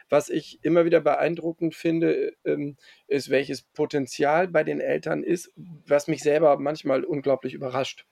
was 0.09 0.29
ich 0.29 0.59
immer 0.61 0.85
wieder 0.85 1.01
beeindruckend 1.01 1.75
finde, 1.75 2.33
ähm, 2.45 2.77
ist, 3.07 3.29
welches 3.29 3.61
Potenzial 3.61 4.47
bei 4.47 4.63
den 4.63 4.79
Eltern 4.81 5.23
ist, 5.23 5.51
was 5.55 6.07
mich 6.07 6.21
selber 6.21 6.57
manchmal 6.59 7.03
unglaublich 7.03 7.53
überrascht. 7.53 8.05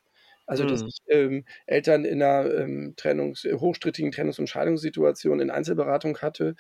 Also, 0.47 0.63
dass 0.63 0.81
mhm. 0.81 0.87
ich 0.87 1.01
ähm, 1.07 1.45
Eltern 1.65 2.05
in 2.05 2.23
einer 2.23 2.49
ähm, 2.53 2.93
Trennungs-, 2.95 3.45
hochstrittigen 3.59 4.13
Trennungs- 4.13 4.39
und 4.39 4.47
Scheidungssituation 4.47 5.41
in 5.41 5.51
Einzelberatung 5.51 6.19
hatte 6.19 6.55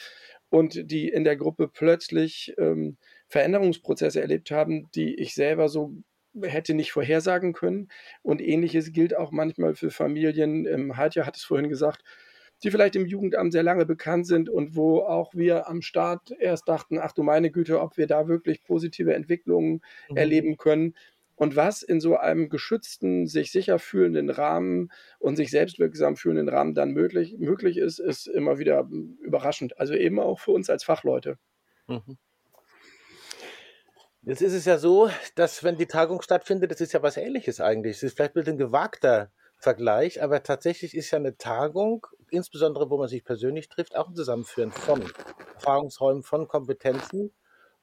und 0.49 0.91
die 0.91 1.07
in 1.07 1.23
der 1.23 1.37
Gruppe 1.37 1.69
plötzlich 1.69 2.53
ähm, 2.57 2.97
Veränderungsprozesse 3.27 4.21
erlebt 4.21 4.51
haben, 4.51 4.89
die 4.95 5.15
ich 5.15 5.33
selber 5.33 5.69
so 5.69 5.93
hätte 6.43 6.73
nicht 6.73 6.91
vorhersagen 6.91 7.53
können. 7.53 7.89
Und 8.21 8.41
ähnliches 8.41 8.91
gilt 8.91 9.15
auch 9.15 9.31
manchmal 9.31 9.75
für 9.75 9.91
Familien. 9.91 10.95
Heidja 10.95 11.25
hat 11.25 11.35
es 11.35 11.43
vorhin 11.43 11.69
gesagt, 11.69 12.03
die 12.63 12.71
vielleicht 12.71 12.95
im 12.95 13.05
Jugendamt 13.05 13.51
sehr 13.51 13.63
lange 13.63 13.85
bekannt 13.85 14.25
sind 14.25 14.49
und 14.49 14.75
wo 14.75 15.01
auch 15.01 15.33
wir 15.35 15.67
am 15.67 15.81
Start 15.81 16.31
erst 16.39 16.67
dachten, 16.67 16.97
ach 16.99 17.11
du 17.11 17.23
meine 17.23 17.51
Güte, 17.51 17.79
ob 17.81 17.97
wir 17.97 18.07
da 18.07 18.27
wirklich 18.27 18.63
positive 18.63 19.13
Entwicklungen 19.13 19.81
mhm. 20.09 20.17
erleben 20.17 20.57
können. 20.57 20.95
Und 21.35 21.55
was 21.55 21.83
in 21.83 22.01
so 22.01 22.17
einem 22.17 22.49
geschützten, 22.49 23.27
sich 23.27 23.51
sicher 23.51 23.77
fühlenden 23.77 24.31
Rahmen 24.31 24.91
und 25.19 25.35
sich 25.35 25.51
selbstwirksam 25.51 26.15
fühlenden 26.15 26.49
Rahmen 26.49 26.73
dann 26.73 26.93
möglich, 26.93 27.35
möglich 27.37 27.77
ist, 27.77 27.99
ist 27.99 28.25
immer 28.25 28.57
wieder 28.57 28.89
überraschend. 29.21 29.79
Also 29.79 29.93
eben 29.93 30.19
auch 30.19 30.39
für 30.39 30.51
uns 30.51 30.67
als 30.67 30.83
Fachleute. 30.83 31.37
Mhm. 31.87 32.17
Jetzt 34.27 34.41
ist 34.41 34.51
es 34.51 34.65
ja 34.65 34.77
so, 34.77 35.09
dass 35.35 35.63
wenn 35.63 35.77
die 35.77 35.85
Tagung 35.85 36.21
stattfindet, 36.21 36.69
das 36.69 36.81
ist 36.81 36.91
ja 36.91 37.01
was 37.01 37.15
Ähnliches 37.15 37.61
eigentlich. 37.61 37.95
Es 37.95 38.03
ist 38.03 38.17
vielleicht 38.17 38.35
ein 38.35 38.57
gewagter 38.57 39.31
Vergleich, 39.55 40.21
aber 40.21 40.43
tatsächlich 40.43 40.97
ist 40.97 41.11
ja 41.11 41.17
eine 41.17 41.37
Tagung, 41.37 42.05
insbesondere 42.29 42.89
wo 42.89 42.97
man 42.97 43.07
sich 43.07 43.23
persönlich 43.23 43.69
trifft, 43.69 43.95
auch 43.95 44.09
ein 44.09 44.15
Zusammenführen 44.15 44.73
von 44.73 45.01
Erfahrungsräumen, 45.55 46.23
von 46.23 46.45
Kompetenzen, 46.49 47.31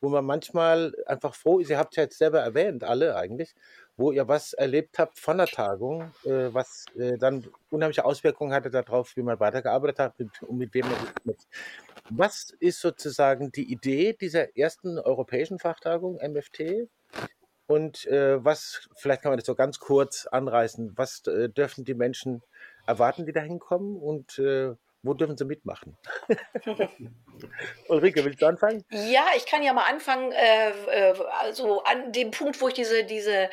wo 0.03 0.11
man 0.11 0.27
manchmal 0.27 0.95
einfach 1.07 1.35
froh 1.35 1.61
ist, 1.61 1.71
ihr 1.71 1.79
habt 1.79 1.97
ja 1.97 2.03
jetzt 2.03 2.19
selber 2.19 2.41
erwähnt, 2.41 2.85
alle 2.85 3.17
eigentlich, 3.17 3.55
wo 3.97 4.13
ihr 4.13 4.29
was 4.29 4.53
erlebt 4.53 4.99
habt 4.99 5.19
von 5.19 5.39
der 5.39 5.47
Tagung, 5.47 6.13
äh, 6.25 6.53
was 6.53 6.85
äh, 6.95 7.17
dann 7.17 7.47
unheimliche 7.71 8.05
Auswirkungen 8.05 8.53
hatte 8.53 8.69
darauf, 8.69 9.17
wie 9.17 9.23
man 9.23 9.41
weitergearbeitet 9.41 9.99
hat 9.99 10.15
und 10.43 10.59
mit 10.59 10.75
wem 10.75 10.91
man 10.91 10.99
mit. 11.25 11.39
Was 12.11 12.51
ist 12.61 12.81
sozusagen 12.81 13.51
die 13.51 13.71
Idee 13.73 14.13
dieser 14.13 14.57
ersten 14.57 14.99
europäischen 14.99 15.59
Fachtagung 15.59 16.17
MFT? 16.17 16.89
Und 17.67 18.07
äh, 18.07 18.45
was, 18.45 18.89
vielleicht 18.97 19.23
kann 19.23 19.33
man 19.33 19.39
das 19.39 19.47
so 19.47 19.55
ganz 19.55 19.79
kurz 19.79 20.27
anreißen, 20.27 20.93
was 20.97 21.27
äh, 21.27 21.49
dürfen 21.49 21.85
die 21.85 21.95
Menschen 21.95 22.43
erwarten, 22.87 23.25
die 23.25 23.33
da 23.33 23.41
hinkommen 23.41 23.97
und 23.97 24.39
äh, 24.39 24.75
wo 25.05 25.13
dürfen 25.15 25.37
Sie 25.37 25.45
mitmachen? 25.45 25.97
Ulrike, 27.89 28.25
willst 28.25 28.41
du 28.41 28.47
anfangen? 28.47 28.85
Ja, 28.91 29.27
ich 29.37 29.45
kann 29.45 29.63
ja 29.63 29.73
mal 29.75 29.85
anfangen, 29.85 30.33
äh, 30.33 30.71
äh, 30.71 31.15
also 31.41 31.83
an 31.85 32.11
dem 32.13 32.31
Punkt, 32.31 32.61
wo 32.61 32.69
ich 32.69 32.75
diese, 32.75 33.05
diese, 33.05 33.51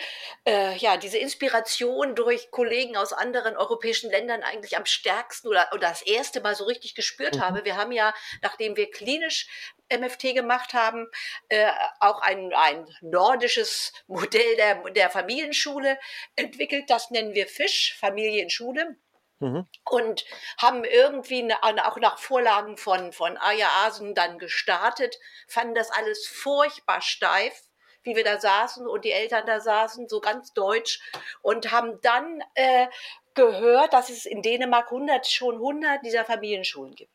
äh, 0.47 0.75
ja, 0.77 0.95
diese 0.95 1.17
Inspiration 1.17 2.15
durch 2.15 2.51
Kollegen 2.51 2.95
aus 2.95 3.11
anderen 3.11 3.57
europäischen 3.57 4.09
Ländern 4.09 4.43
eigentlich 4.43 4.77
am 4.77 4.85
stärksten 4.85 5.49
oder, 5.49 5.69
oder 5.73 5.89
das 5.89 6.01
erste 6.01 6.39
Mal 6.39 6.55
so 6.55 6.63
richtig 6.63 6.95
gespürt 6.95 7.35
mhm. 7.35 7.41
habe. 7.41 7.65
Wir 7.65 7.75
haben 7.75 7.91
ja, 7.91 8.13
nachdem 8.41 8.77
wir 8.77 8.89
klinisch 8.89 9.47
MFT 9.91 10.33
gemacht 10.33 10.73
haben, 10.73 11.07
äh, 11.49 11.69
auch 11.99 12.21
ein, 12.21 12.53
ein 12.53 12.87
nordisches 13.01 13.91
Modell 14.07 14.55
der, 14.55 14.89
der 14.91 15.09
Familienschule 15.09 15.99
entwickelt. 16.37 16.89
Das 16.89 17.11
nennen 17.11 17.33
wir 17.33 17.47
Fisch, 17.47 17.97
Familienschule. 17.99 18.95
Mhm. 19.41 19.67
Und 19.89 20.23
haben 20.59 20.83
irgendwie 20.85 21.41
ne, 21.41 21.55
auch 21.63 21.97
nach 21.97 22.19
Vorlagen 22.19 22.77
von, 22.77 23.11
von 23.11 23.37
Aya 23.37 23.67
Asen 23.83 24.13
dann 24.13 24.37
gestartet, 24.37 25.17
fanden 25.47 25.73
das 25.73 25.89
alles 25.89 26.27
furchtbar 26.27 27.01
steif, 27.01 27.63
wie 28.03 28.15
wir 28.15 28.23
da 28.23 28.39
saßen 28.39 28.87
und 28.87 29.03
die 29.03 29.11
Eltern 29.11 29.45
da 29.47 29.59
saßen, 29.59 30.07
so 30.07 30.21
ganz 30.21 30.53
deutsch, 30.53 31.01
und 31.41 31.71
haben 31.71 31.99
dann 32.01 32.43
äh, 32.53 32.87
gehört, 33.33 33.93
dass 33.93 34.09
es 34.09 34.25
in 34.25 34.43
Dänemark 34.43 34.91
100, 34.91 35.27
schon 35.27 35.55
100 35.55 36.05
dieser 36.05 36.23
Familienschulen 36.23 36.93
gibt. 36.93 37.11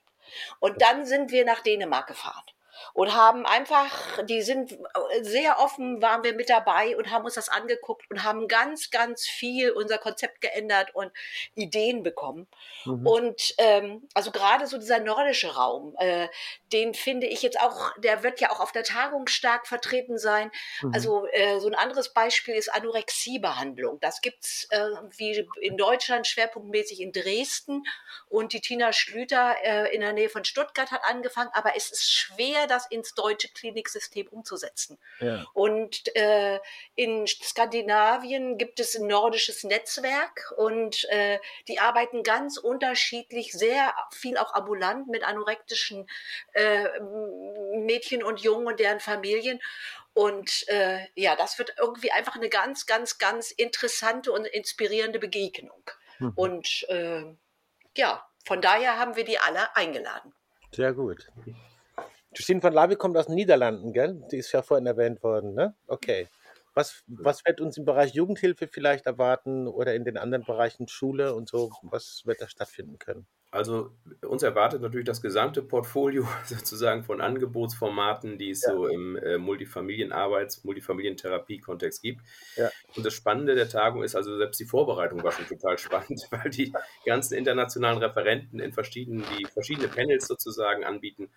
Und 0.58 0.82
dann 0.82 1.06
sind 1.06 1.30
wir 1.30 1.44
nach 1.44 1.60
Dänemark 1.60 2.08
gefahren 2.08 2.44
und 2.94 3.14
haben 3.14 3.46
einfach, 3.46 4.22
die 4.24 4.42
sind 4.42 4.76
sehr 5.22 5.58
offen, 5.58 6.02
waren 6.02 6.24
wir 6.24 6.34
mit 6.34 6.50
dabei 6.50 6.96
und 6.96 7.10
haben 7.10 7.24
uns 7.24 7.34
das 7.34 7.48
angeguckt 7.48 8.10
und 8.10 8.24
haben 8.24 8.48
ganz, 8.48 8.90
ganz 8.90 9.26
viel 9.26 9.70
unser 9.70 9.98
Konzept 9.98 10.40
geändert 10.40 10.94
und 10.94 11.12
Ideen 11.54 12.02
bekommen. 12.02 12.46
Mhm. 12.84 13.06
Und 13.06 13.54
ähm, 13.58 14.08
also 14.14 14.30
gerade 14.30 14.66
so 14.66 14.78
dieser 14.78 15.00
nordische 15.00 15.54
Raum, 15.54 15.94
äh, 15.98 16.28
den 16.72 16.94
finde 16.94 17.26
ich 17.26 17.42
jetzt 17.42 17.60
auch, 17.60 17.92
der 17.98 18.22
wird 18.22 18.40
ja 18.40 18.50
auch 18.50 18.60
auf 18.60 18.72
der 18.72 18.84
Tagung 18.84 19.26
stark 19.26 19.66
vertreten 19.66 20.18
sein. 20.18 20.50
Mhm. 20.82 20.92
Also 20.94 21.26
äh, 21.32 21.60
so 21.60 21.68
ein 21.68 21.74
anderes 21.74 22.12
Beispiel 22.12 22.54
ist 22.54 22.72
Anorexiebehandlung. 22.72 24.00
Das 24.00 24.20
gibt's 24.20 24.66
äh, 24.70 24.88
wie 25.16 25.46
in 25.60 25.76
Deutschland 25.76 26.26
schwerpunktmäßig 26.26 27.00
in 27.00 27.12
Dresden 27.12 27.84
und 28.28 28.52
die 28.52 28.60
Tina 28.60 28.92
Schlüter 28.92 29.56
äh, 29.62 29.94
in 29.94 30.00
der 30.00 30.12
Nähe 30.12 30.28
von 30.28 30.44
Stuttgart 30.44 30.90
hat 30.90 31.04
angefangen, 31.04 31.50
aber 31.52 31.76
es 31.76 31.90
ist 31.90 32.10
schwer, 32.10 32.65
das 32.66 32.86
ins 32.86 33.14
deutsche 33.14 33.48
Kliniksystem 33.48 34.26
umzusetzen. 34.28 34.98
Ja. 35.20 35.44
Und 35.52 36.14
äh, 36.16 36.58
in 36.94 37.26
Skandinavien 37.26 38.58
gibt 38.58 38.80
es 38.80 38.96
ein 38.96 39.06
nordisches 39.06 39.64
Netzwerk 39.64 40.52
und 40.56 41.04
äh, 41.10 41.38
die 41.68 41.78
arbeiten 41.78 42.22
ganz 42.22 42.58
unterschiedlich, 42.58 43.52
sehr 43.52 43.94
viel 44.12 44.36
auch 44.36 44.54
ambulant 44.54 45.08
mit 45.08 45.24
anorektischen 45.24 46.08
äh, 46.52 46.88
Mädchen 47.74 48.22
und 48.22 48.40
Jungen 48.40 48.66
und 48.66 48.80
deren 48.80 49.00
Familien. 49.00 49.60
Und 50.14 50.66
äh, 50.68 51.06
ja, 51.14 51.36
das 51.36 51.58
wird 51.58 51.74
irgendwie 51.78 52.10
einfach 52.10 52.36
eine 52.36 52.48
ganz, 52.48 52.86
ganz, 52.86 53.18
ganz 53.18 53.50
interessante 53.50 54.32
und 54.32 54.46
inspirierende 54.46 55.18
Begegnung. 55.18 55.90
Mhm. 56.18 56.32
Und 56.34 56.86
äh, 56.88 57.24
ja, 57.96 58.26
von 58.46 58.62
daher 58.62 58.98
haben 58.98 59.16
wir 59.16 59.24
die 59.24 59.38
alle 59.38 59.76
eingeladen. 59.76 60.32
Sehr 60.72 60.92
gut. 60.92 61.26
Justine 62.36 62.60
von 62.60 62.72
Lavi 62.72 62.96
kommt 62.96 63.16
aus 63.16 63.26
den 63.26 63.34
Niederlanden, 63.34 63.92
gell? 63.92 64.22
Die 64.30 64.38
ist 64.38 64.52
ja 64.52 64.62
vorhin 64.62 64.86
erwähnt 64.86 65.22
worden, 65.22 65.54
ne? 65.54 65.74
Okay. 65.86 66.28
Was, 66.74 67.02
was 67.06 67.42
wird 67.46 67.62
uns 67.62 67.78
im 67.78 67.86
Bereich 67.86 68.12
Jugendhilfe 68.12 68.68
vielleicht 68.68 69.06
erwarten 69.06 69.66
oder 69.66 69.94
in 69.94 70.04
den 70.04 70.18
anderen 70.18 70.44
Bereichen 70.44 70.88
Schule 70.88 71.34
und 71.34 71.48
so? 71.48 71.70
Was 71.82 72.22
wird 72.26 72.42
da 72.42 72.48
stattfinden 72.48 72.98
können? 72.98 73.26
Also 73.50 73.92
uns 74.20 74.42
erwartet 74.42 74.82
natürlich 74.82 75.06
das 75.06 75.22
gesamte 75.22 75.62
Portfolio 75.62 76.28
sozusagen 76.44 77.04
von 77.04 77.22
Angebotsformaten, 77.22 78.36
die 78.36 78.50
es 78.50 78.62
ja. 78.62 78.72
so 78.72 78.88
im 78.88 79.16
äh, 79.16 79.38
Multifamilienarbeits-, 79.38 80.60
Multifamilientherapie-Kontext 80.64 82.02
gibt. 82.02 82.20
Ja. 82.56 82.70
Und 82.94 83.06
das 83.06 83.14
Spannende 83.14 83.54
der 83.54 83.70
Tagung 83.70 84.02
ist 84.02 84.14
also 84.14 84.36
selbst 84.36 84.60
die 84.60 84.66
Vorbereitung 84.66 85.22
war 85.22 85.32
schon 85.32 85.46
total 85.46 85.78
spannend, 85.78 86.28
weil 86.30 86.50
die 86.50 86.74
ganzen 87.06 87.34
internationalen 87.34 87.98
Referenten 87.98 88.60
in 88.60 88.74
verschiedenen, 88.74 89.24
die 89.38 89.46
verschiedene 89.46 89.88
Panels 89.88 90.26
sozusagen 90.26 90.84
anbieten, 90.84 91.30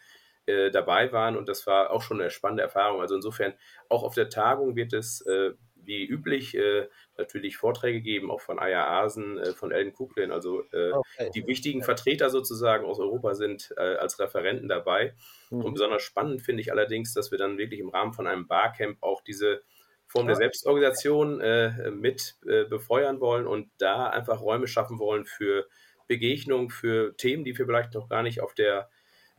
äh, 0.46 0.72
dabei 0.72 1.12
waren 1.12 1.38
und 1.38 1.48
das 1.50 1.68
war 1.68 1.92
auch 1.92 2.02
schon 2.02 2.20
eine 2.20 2.30
spannende 2.30 2.64
Erfahrung. 2.64 3.02
Also 3.02 3.16
insofern, 3.16 3.54
auch 3.90 4.04
auf 4.04 4.16
der 4.16 4.30
Tagung 4.30 4.76
wird 4.76 4.94
es 4.94 5.22
äh, 5.22 5.52
wie 5.76 6.06
üblich 6.06 6.56
äh, 6.56 6.88
natürlich 7.18 7.58
Vorträge 7.58 8.02
geben, 8.02 8.30
auch 8.30 8.42
von 8.42 8.60
Aya 8.60 8.88
Asen, 9.02 9.38
äh, 9.40 9.54
von 9.54 9.72
Ellen 9.72 9.94
Kuklin. 9.94 10.32
Also 10.32 10.62
äh, 10.72 10.92
okay. 10.92 11.32
die 11.34 11.48
wichtigen 11.48 11.84
Vertreter 11.84 12.30
sozusagen 12.30 12.86
aus 12.86 13.00
Europa 13.00 13.34
sind 13.34 13.76
als 13.78 14.20
Referenten 14.20 14.68
dabei. 14.68 15.16
Mhm. 15.50 15.66
Und 15.66 15.74
besonders 15.74 16.04
spannend 16.04 16.42
finde 16.42 16.62
ich 16.62 16.72
allerdings, 16.72 17.14
dass 17.14 17.32
wir 17.32 17.38
dann 17.38 17.58
wirklich 17.58 17.80
im 17.80 17.90
Rahmen 17.90 18.14
von 18.14 18.28
einem 18.28 18.48
Barcamp 18.48 18.98
auch 19.02 19.22
diese 19.22 19.62
Form 20.10 20.26
der 20.26 20.36
Selbstorganisation 20.36 21.40
äh, 21.40 21.92
mit 21.92 22.36
äh, 22.48 22.66
befeuern 22.66 23.20
wollen 23.20 23.46
und 23.46 23.70
da 23.78 24.08
einfach 24.08 24.42
Räume 24.42 24.68
schaffen 24.68 24.98
wollen 24.98 25.26
für 25.26 25.68
Begegnung, 26.08 26.72
für 26.72 27.16
Themen, 27.16 27.44
die 27.44 27.56
wir 27.56 27.68
vielleicht 27.68 27.94
noch 27.94 28.10
gar 28.10 28.24
nicht 28.24 28.42
auf 28.42 28.56
der 28.56 28.90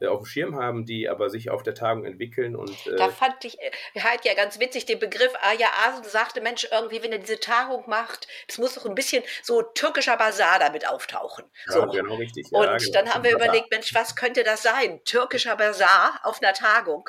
auf 0.08 0.20
dem 0.20 0.26
Schirm 0.26 0.56
haben, 0.56 0.86
die 0.86 1.08
aber 1.08 1.30
sich 1.30 1.50
auf 1.50 1.62
der 1.62 1.74
Tagung 1.74 2.04
entwickeln. 2.04 2.56
Und, 2.56 2.86
äh 2.86 2.96
da 2.96 3.08
fand 3.08 3.44
ich 3.44 3.58
äh, 3.60 4.00
halt 4.00 4.24
ja 4.24 4.34
ganz 4.34 4.58
witzig 4.58 4.86
den 4.86 4.98
Begriff, 4.98 5.32
Aya 5.40 5.68
Asen 5.86 6.04
sagte, 6.04 6.40
Mensch, 6.40 6.66
irgendwie, 6.70 7.02
wenn 7.02 7.12
er 7.12 7.18
diese 7.18 7.40
Tagung 7.40 7.84
macht, 7.86 8.28
das 8.46 8.58
muss 8.58 8.74
doch 8.74 8.86
ein 8.86 8.94
bisschen 8.94 9.22
so 9.42 9.62
türkischer 9.62 10.16
Basar 10.16 10.58
damit 10.58 10.88
auftauchen. 10.88 11.44
Ja, 11.66 11.72
so. 11.72 11.86
genau 11.86 12.14
richtig. 12.14 12.46
Ja, 12.50 12.58
und 12.58 12.78
genau. 12.78 12.92
dann 12.92 13.14
haben 13.14 13.24
wir 13.24 13.32
überlegt, 13.32 13.70
Mensch, 13.70 13.94
was 13.94 14.16
könnte 14.16 14.44
das 14.44 14.62
sein? 14.62 15.00
Türkischer 15.04 15.56
Basar 15.56 16.20
auf 16.24 16.42
einer 16.42 16.54
Tagung. 16.54 17.08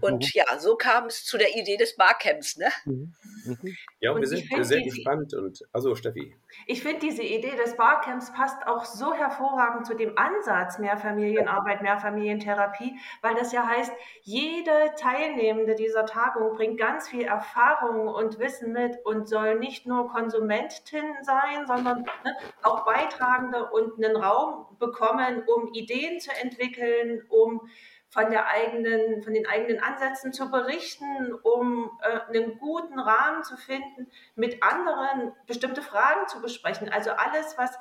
Und 0.00 0.24
mhm. 0.24 0.30
ja, 0.32 0.58
so 0.58 0.76
kam 0.76 1.06
es 1.06 1.24
zu 1.24 1.36
der 1.36 1.54
Idee 1.54 1.76
des 1.76 1.96
Barcamps. 1.96 2.56
Ne? 2.56 2.68
Mhm. 2.86 3.14
Mhm. 3.44 3.76
Ja, 4.00 4.12
und 4.12 4.20
wir 4.20 4.28
sind 4.28 4.48
sehr 4.64 4.82
gespannt. 4.82 5.34
Und 5.34 5.62
also 5.72 5.94
Steffi. 5.94 6.34
Ich 6.66 6.82
finde, 6.82 7.00
diese 7.00 7.22
Idee 7.22 7.56
des 7.56 7.76
Barcamps 7.76 8.32
passt 8.32 8.66
auch 8.66 8.84
so 8.84 9.12
hervorragend 9.12 9.86
zu 9.86 9.94
dem 9.94 10.16
Ansatz 10.16 10.78
Mehrfamilienarbeit, 10.78 11.82
Mehrfamilientherapie, 11.82 12.98
weil 13.20 13.34
das 13.34 13.52
ja 13.52 13.66
heißt, 13.66 13.92
jede 14.22 14.94
Teilnehmende 14.96 15.74
dieser 15.74 16.06
Tagung 16.06 16.54
bringt 16.54 16.78
ganz 16.78 17.08
viel 17.08 17.22
Erfahrung 17.22 18.08
und 18.08 18.38
Wissen 18.38 18.72
mit 18.72 18.98
und 19.04 19.28
soll 19.28 19.58
nicht 19.58 19.86
nur 19.86 20.08
Konsumentin 20.08 21.04
sein, 21.22 21.66
sondern 21.66 22.02
ne, 22.02 22.36
auch 22.62 22.84
Beitragende 22.84 23.70
und 23.70 24.02
einen 24.02 24.16
Raum 24.16 24.66
bekommen, 24.78 25.42
um 25.46 25.72
Ideen 25.72 26.20
zu 26.20 26.30
entwickeln, 26.40 27.24
um 27.28 27.68
von, 28.12 28.30
der 28.30 28.46
eigenen, 28.46 29.22
von 29.22 29.32
den 29.32 29.46
eigenen 29.46 29.82
Ansätzen 29.82 30.34
zu 30.34 30.50
berichten, 30.50 31.32
um 31.42 31.90
äh, 32.02 32.36
einen 32.36 32.58
guten 32.58 32.98
Rahmen 32.98 33.42
zu 33.42 33.56
finden, 33.56 34.10
mit 34.34 34.62
anderen 34.62 35.32
bestimmte 35.46 35.80
Fragen 35.80 36.28
zu 36.28 36.42
besprechen. 36.42 36.90
Also 36.90 37.12
alles, 37.12 37.56
was 37.56 37.74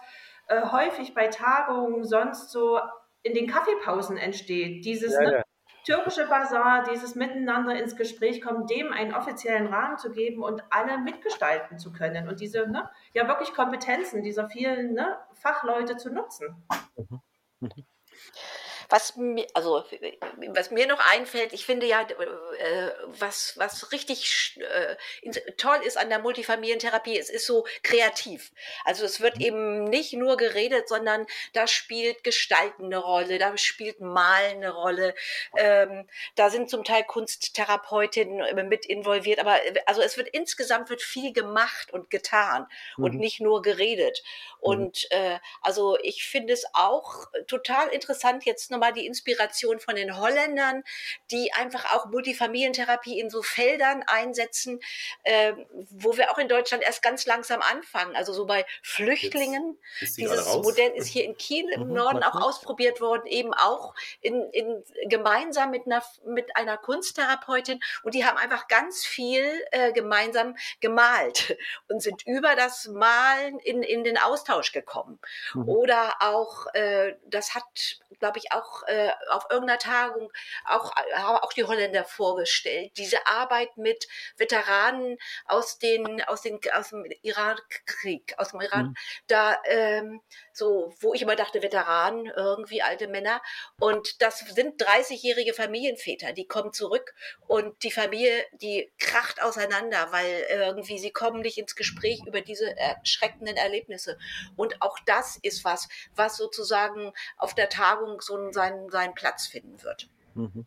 äh, 0.48 0.62
häufig 0.72 1.14
bei 1.14 1.28
Tagungen 1.28 2.06
sonst 2.06 2.50
so 2.50 2.80
in 3.24 3.34
den 3.34 3.48
Kaffeepausen 3.48 4.18
entsteht. 4.18 4.86
Dieses 4.86 5.14
ja, 5.14 5.22
ne, 5.22 5.44
türkische 5.84 6.28
Bazar, 6.28 6.84
dieses 6.90 7.16
Miteinander 7.16 7.76
ins 7.76 7.98
Gespräch 7.98 8.42
kommen, 8.42 8.68
dem 8.68 8.94
einen 8.94 9.14
offiziellen 9.14 9.68
Rahmen 9.68 9.98
zu 9.98 10.12
geben 10.12 10.44
und 10.44 10.64
alle 10.70 10.98
mitgestalten 10.98 11.78
zu 11.78 11.92
können 11.92 12.30
und 12.30 12.40
diese 12.40 12.70
ne, 12.70 12.90
ja 13.14 13.28
wirklich 13.28 13.54
Kompetenzen 13.54 14.24
dieser 14.24 14.50
vielen 14.50 14.94
ne, 14.94 15.18
Fachleute 15.34 15.98
zu 15.98 16.10
nutzen. 16.10 16.56
Mhm. 16.96 17.22
Mhm. 17.60 17.86
Was 18.92 19.16
mir, 19.16 19.48
also, 19.54 19.86
was 20.50 20.70
mir 20.70 20.86
noch 20.86 21.00
einfällt, 21.14 21.54
ich 21.54 21.66
finde 21.66 21.86
ja, 21.86 22.02
äh, 22.02 22.92
was, 23.06 23.54
was 23.58 23.94
richtig 23.94 24.60
äh, 24.60 24.98
toll 25.56 25.80
ist 25.86 25.98
an 25.98 26.10
der 26.10 26.20
Multifamilientherapie, 26.20 27.18
es 27.18 27.30
ist 27.30 27.46
so 27.46 27.66
kreativ. 27.84 28.52
Also 28.84 29.06
es 29.06 29.22
wird 29.22 29.38
mhm. 29.38 29.42
eben 29.42 29.84
nicht 29.86 30.12
nur 30.12 30.36
geredet, 30.36 30.90
sondern 30.90 31.26
da 31.54 31.68
spielt 31.68 32.26
Gestalten 32.26 32.88
eine 32.88 32.98
Rolle, 32.98 33.38
da 33.38 33.58
spielt 33.58 34.02
Malen 34.02 34.58
eine 34.58 34.72
Rolle, 34.72 35.16
ähm, 35.56 36.10
da 36.36 36.50
sind 36.50 36.70
zum 36.70 36.84
Teil 36.84 37.06
Kunsttherapeutinnen 37.06 38.68
mit 38.68 38.86
involviert, 38.86 39.40
aber 39.40 39.58
also 39.86 40.02
es 40.02 40.18
wird 40.18 40.28
insgesamt 40.28 40.90
wird 40.90 41.02
viel 41.02 41.32
gemacht 41.32 41.94
und 41.94 42.10
getan 42.10 42.68
mhm. 42.98 43.04
und 43.06 43.14
nicht 43.16 43.40
nur 43.40 43.62
geredet. 43.62 44.22
Mhm. 44.22 44.60
Und 44.60 45.12
äh, 45.12 45.40
also 45.62 45.98
ich 46.04 46.26
finde 46.26 46.52
es 46.52 46.66
auch 46.74 47.28
total 47.48 47.88
interessant, 47.88 48.44
jetzt 48.44 48.70
noch 48.70 48.81
mal 48.82 48.92
die 48.92 49.06
Inspiration 49.06 49.80
von 49.80 49.96
den 49.96 50.18
Holländern, 50.18 50.84
die 51.32 51.54
einfach 51.54 51.94
auch 51.96 52.08
Multifamilientherapie 52.08 53.18
in 53.20 53.30
so 53.30 53.42
Feldern 53.42 54.04
einsetzen, 54.08 54.82
äh, 55.24 55.54
wo 55.92 56.18
wir 56.18 56.32
auch 56.32 56.38
in 56.38 56.50
Deutschland 56.50 56.84
erst 56.84 57.02
ganz 57.02 57.26
langsam 57.26 57.62
anfangen. 57.62 58.16
Also 58.16 58.34
so 58.34 58.46
bei 58.46 58.66
Flüchtlingen. 58.82 59.78
Dieses 60.02 60.46
Modell 60.58 60.92
ist 60.96 61.08
hier 61.08 61.24
in 61.24 61.38
Kiel 61.38 61.70
im 61.72 61.88
mhm, 61.88 61.94
Norden 61.94 62.24
auch 62.24 62.42
ausprobiert 62.42 63.00
worden, 63.00 63.26
eben 63.28 63.54
auch 63.54 63.94
in, 64.22 64.50
in, 64.52 64.84
gemeinsam 65.06 65.72
mit 65.72 65.86
einer, 65.86 66.04
mit 66.26 66.56
einer 66.58 66.78
Kunsttherapeutin. 66.78 67.80
Und 68.04 68.16
die 68.16 68.26
haben 68.26 68.38
einfach 68.38 68.68
ganz 68.68 69.06
viel 69.06 69.64
äh, 69.72 69.94
gemeinsam 69.94 70.56
gemalt 70.80 71.58
und 71.88 72.02
sind 72.02 72.26
über 72.26 72.56
das 72.56 72.88
Malen 72.88 73.60
in, 73.60 73.84
in 73.84 74.04
den 74.04 74.18
Austausch 74.18 74.72
gekommen. 74.72 75.20
Mhm. 75.54 75.70
Oder 75.70 76.16
auch, 76.20 76.66
äh, 76.74 77.16
das 77.26 77.54
hat, 77.56 78.00
glaube 78.20 78.40
ich, 78.40 78.52
auch 78.52 78.71
auch 78.72 78.88
äh, 78.88 79.12
auf 79.30 79.46
irgendeiner 79.50 79.80
Tagung 79.80 80.32
auch, 80.66 80.96
haben 80.96 81.38
auch 81.38 81.54
die 81.54 81.64
Holländer 81.64 82.04
vorgestellt. 82.04 82.92
Diese 82.98 83.26
Arbeit 83.28 83.78
mit 83.78 84.08
Veteranen 84.38 85.18
aus 85.46 85.80
den, 85.80 86.22
aus 86.24 86.42
den, 86.42 86.60
aus 86.74 86.90
dem 86.90 87.06
Irakkrieg, 87.22 88.34
aus 88.38 88.52
dem 88.52 88.62
Iran, 88.62 88.88
mhm. 88.88 88.96
da, 89.28 89.62
ähm, 89.66 90.22
so, 90.54 90.94
wo 91.00 91.14
ich 91.14 91.22
immer 91.22 91.36
dachte, 91.36 91.62
Veteranen, 91.62 92.28
irgendwie 92.36 92.82
alte 92.82 93.08
Männer. 93.08 93.42
Und 93.80 94.22
das 94.22 94.40
sind 94.40 94.82
30-jährige 94.82 95.54
Familienväter, 95.54 96.34
die 96.34 96.48
kommen 96.48 96.74
zurück 96.74 97.14
und 97.48 97.84
die 97.84 97.92
Familie, 97.92 98.46
die 98.54 98.92
kracht 99.00 99.42
auseinander, 99.42 100.12
weil 100.12 100.46
irgendwie 100.50 101.00
sie 101.00 101.12
kommen 101.12 101.42
nicht 101.42 101.58
ins 101.58 101.76
Gespräch 101.76 102.22
über 102.26 102.42
diese 102.42 102.78
erschreckenden 102.78 103.58
Erlebnisse. 103.58 104.18
Und 104.56 104.82
auch 104.82 104.98
das 105.06 105.38
ist 105.42 105.66
was, 105.66 105.88
was 106.16 106.38
sozusagen 106.38 107.14
auf 107.38 107.56
der 107.56 107.70
Tagung 107.70 108.22
so 108.22 108.38
ein 108.38 108.54
seinen, 108.62 108.90
seinen 108.90 109.14
Platz 109.14 109.48
finden 109.48 109.82
wird. 109.84 110.10
Mhm. 110.36 110.66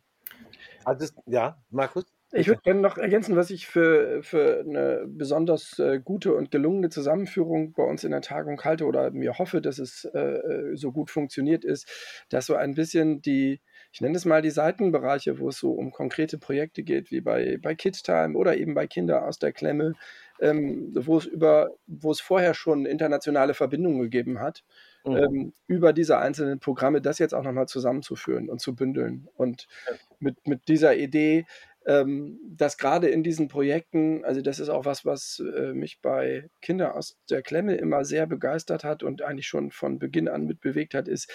Also, 0.85 1.07
ja, 1.27 1.59
Markus? 1.71 2.05
Ich 2.37 2.49
würde 2.49 2.63
gerne 2.63 2.81
noch 2.81 2.99
ergänzen, 2.99 3.37
was 3.37 3.51
ich 3.51 3.69
für, 3.69 4.21
für 4.25 4.65
eine 4.67 5.05
besonders 5.07 5.79
äh, 5.79 6.01
gute 6.05 6.35
und 6.35 6.51
gelungene 6.51 6.89
Zusammenführung 6.89 7.75
bei 7.75 7.85
uns 7.85 8.03
in 8.03 8.11
der 8.11 8.23
Tagung 8.23 8.61
halte 8.63 8.87
oder 8.87 9.13
mir 9.13 9.39
hoffe, 9.39 9.61
dass 9.61 9.79
es 9.79 10.05
äh, 10.13 10.19
äh, 10.19 10.77
so 10.77 10.91
gut 10.91 11.13
funktioniert 11.13 11.65
ist, 11.65 11.89
dass 12.31 12.47
so 12.47 12.57
ein 12.57 12.75
bisschen 12.75 13.23
die, 13.23 13.61
ich 13.93 14.01
nenne 14.01 14.17
es 14.17 14.25
mal 14.25 14.43
die 14.43 14.51
Seitenbereiche, 14.51 15.39
wo 15.39 15.51
es 15.51 15.59
so 15.59 15.71
um 15.71 15.93
konkrete 15.93 16.37
Projekte 16.37 16.83
geht, 16.83 17.13
wie 17.13 17.21
bei, 17.21 17.57
bei 17.63 17.77
Kids 17.77 18.03
Time 18.03 18.37
oder 18.37 18.57
eben 18.57 18.75
bei 18.75 18.89
Kinder 18.89 19.25
aus 19.25 19.39
der 19.39 19.53
Klemme, 19.53 19.93
ähm, 20.41 20.91
wo 20.93 21.19
es 21.19 21.27
über, 21.27 21.71
wo 21.87 22.11
es 22.11 22.21
vorher 22.21 22.55
schon 22.55 22.85
internationale 22.85 23.55
Verbindungen 23.55 24.03
gegeben 24.03 24.41
hat 24.41 24.65
mhm. 25.05 25.17
ähm, 25.17 25.53
über 25.67 25.93
diese 25.93 26.19
einzelnen 26.19 26.61
Programme 26.61 27.01
das 27.01 27.19
jetzt 27.19 27.35
auch 27.35 27.45
nochmal 27.45 27.69
zusammenzuführen 27.69 28.49
und 28.49 28.61
zu 28.61 28.75
bündeln. 28.75 29.29
Und 29.37 29.67
mit, 30.19 30.47
mit 30.47 30.69
dieser 30.69 30.97
Idee, 30.97 31.47
ähm, 31.87 32.41
dass 32.49 32.79
gerade 32.79 33.09
in 33.09 33.23
diesen 33.23 33.49
Projekten, 33.49 34.25
also 34.25 34.41
das 34.41 34.59
ist 34.59 34.71
auch 34.71 34.87
was, 34.87 35.05
was 35.05 35.43
äh, 35.55 35.75
mich 35.75 36.01
bei 36.01 36.49
Kinder 36.63 36.97
aus 36.97 37.19
der 37.29 37.43
Klemme 37.43 37.75
immer 37.77 38.07
sehr 38.07 38.27
begeistert 38.27 38.85
hat 38.85 39.03
und 39.03 39.21
eigentlich 39.21 39.47
schon 39.47 39.71
von 39.71 39.99
Beginn 39.99 40.29
an 40.29 40.47
mitbewegt 40.47 40.95
hat, 40.95 41.09
ist, 41.09 41.31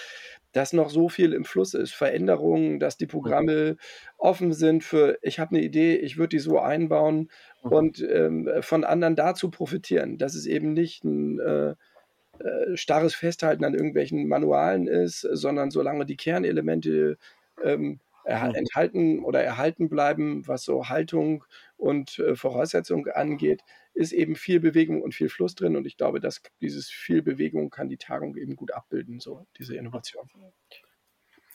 dass 0.50 0.72
noch 0.72 0.90
so 0.90 1.08
viel 1.08 1.34
im 1.34 1.44
Fluss 1.44 1.74
ist. 1.74 1.92
Veränderungen, 1.92 2.80
dass 2.80 2.96
die 2.96 3.04
mhm. 3.04 3.10
Programme 3.10 3.76
offen 4.18 4.52
sind 4.52 4.82
für, 4.82 5.18
ich 5.22 5.38
habe 5.38 5.54
eine 5.54 5.64
Idee, 5.64 5.94
ich 5.94 6.18
würde 6.18 6.30
die 6.30 6.40
so 6.40 6.58
einbauen 6.58 7.30
mhm. 7.62 7.70
und 7.70 8.08
ähm, 8.10 8.50
von 8.60 8.82
anderen 8.82 9.14
dazu 9.14 9.52
profitieren. 9.52 10.18
Das 10.18 10.34
ist 10.34 10.46
eben 10.46 10.72
nicht 10.72 11.04
ein 11.04 11.38
äh, 11.38 11.74
äh, 12.40 12.76
starres 12.76 13.14
Festhalten 13.14 13.64
an 13.64 13.74
irgendwelchen 13.74 14.26
Manualen 14.28 14.86
ist, 14.86 15.20
sondern 15.20 15.70
solange 15.70 16.06
die 16.06 16.16
Kernelemente 16.16 17.18
ähm, 17.62 18.00
er, 18.24 18.54
enthalten 18.54 19.24
oder 19.24 19.42
erhalten 19.42 19.88
bleiben, 19.88 20.46
was 20.46 20.64
so 20.64 20.88
Haltung 20.88 21.44
und 21.76 22.18
äh, 22.18 22.36
Voraussetzung 22.36 23.06
angeht, 23.08 23.62
ist 23.94 24.12
eben 24.12 24.36
viel 24.36 24.60
Bewegung 24.60 25.02
und 25.02 25.14
viel 25.14 25.28
Fluss 25.28 25.54
drin. 25.54 25.76
Und 25.76 25.86
ich 25.86 25.96
glaube, 25.96 26.20
dass 26.20 26.42
dieses 26.60 26.88
viel 26.88 27.22
Bewegung 27.22 27.70
kann 27.70 27.88
die 27.88 27.96
Tagung 27.96 28.36
eben 28.36 28.56
gut 28.56 28.72
abbilden, 28.72 29.20
so 29.20 29.46
diese 29.58 29.76
Innovation. 29.76 30.28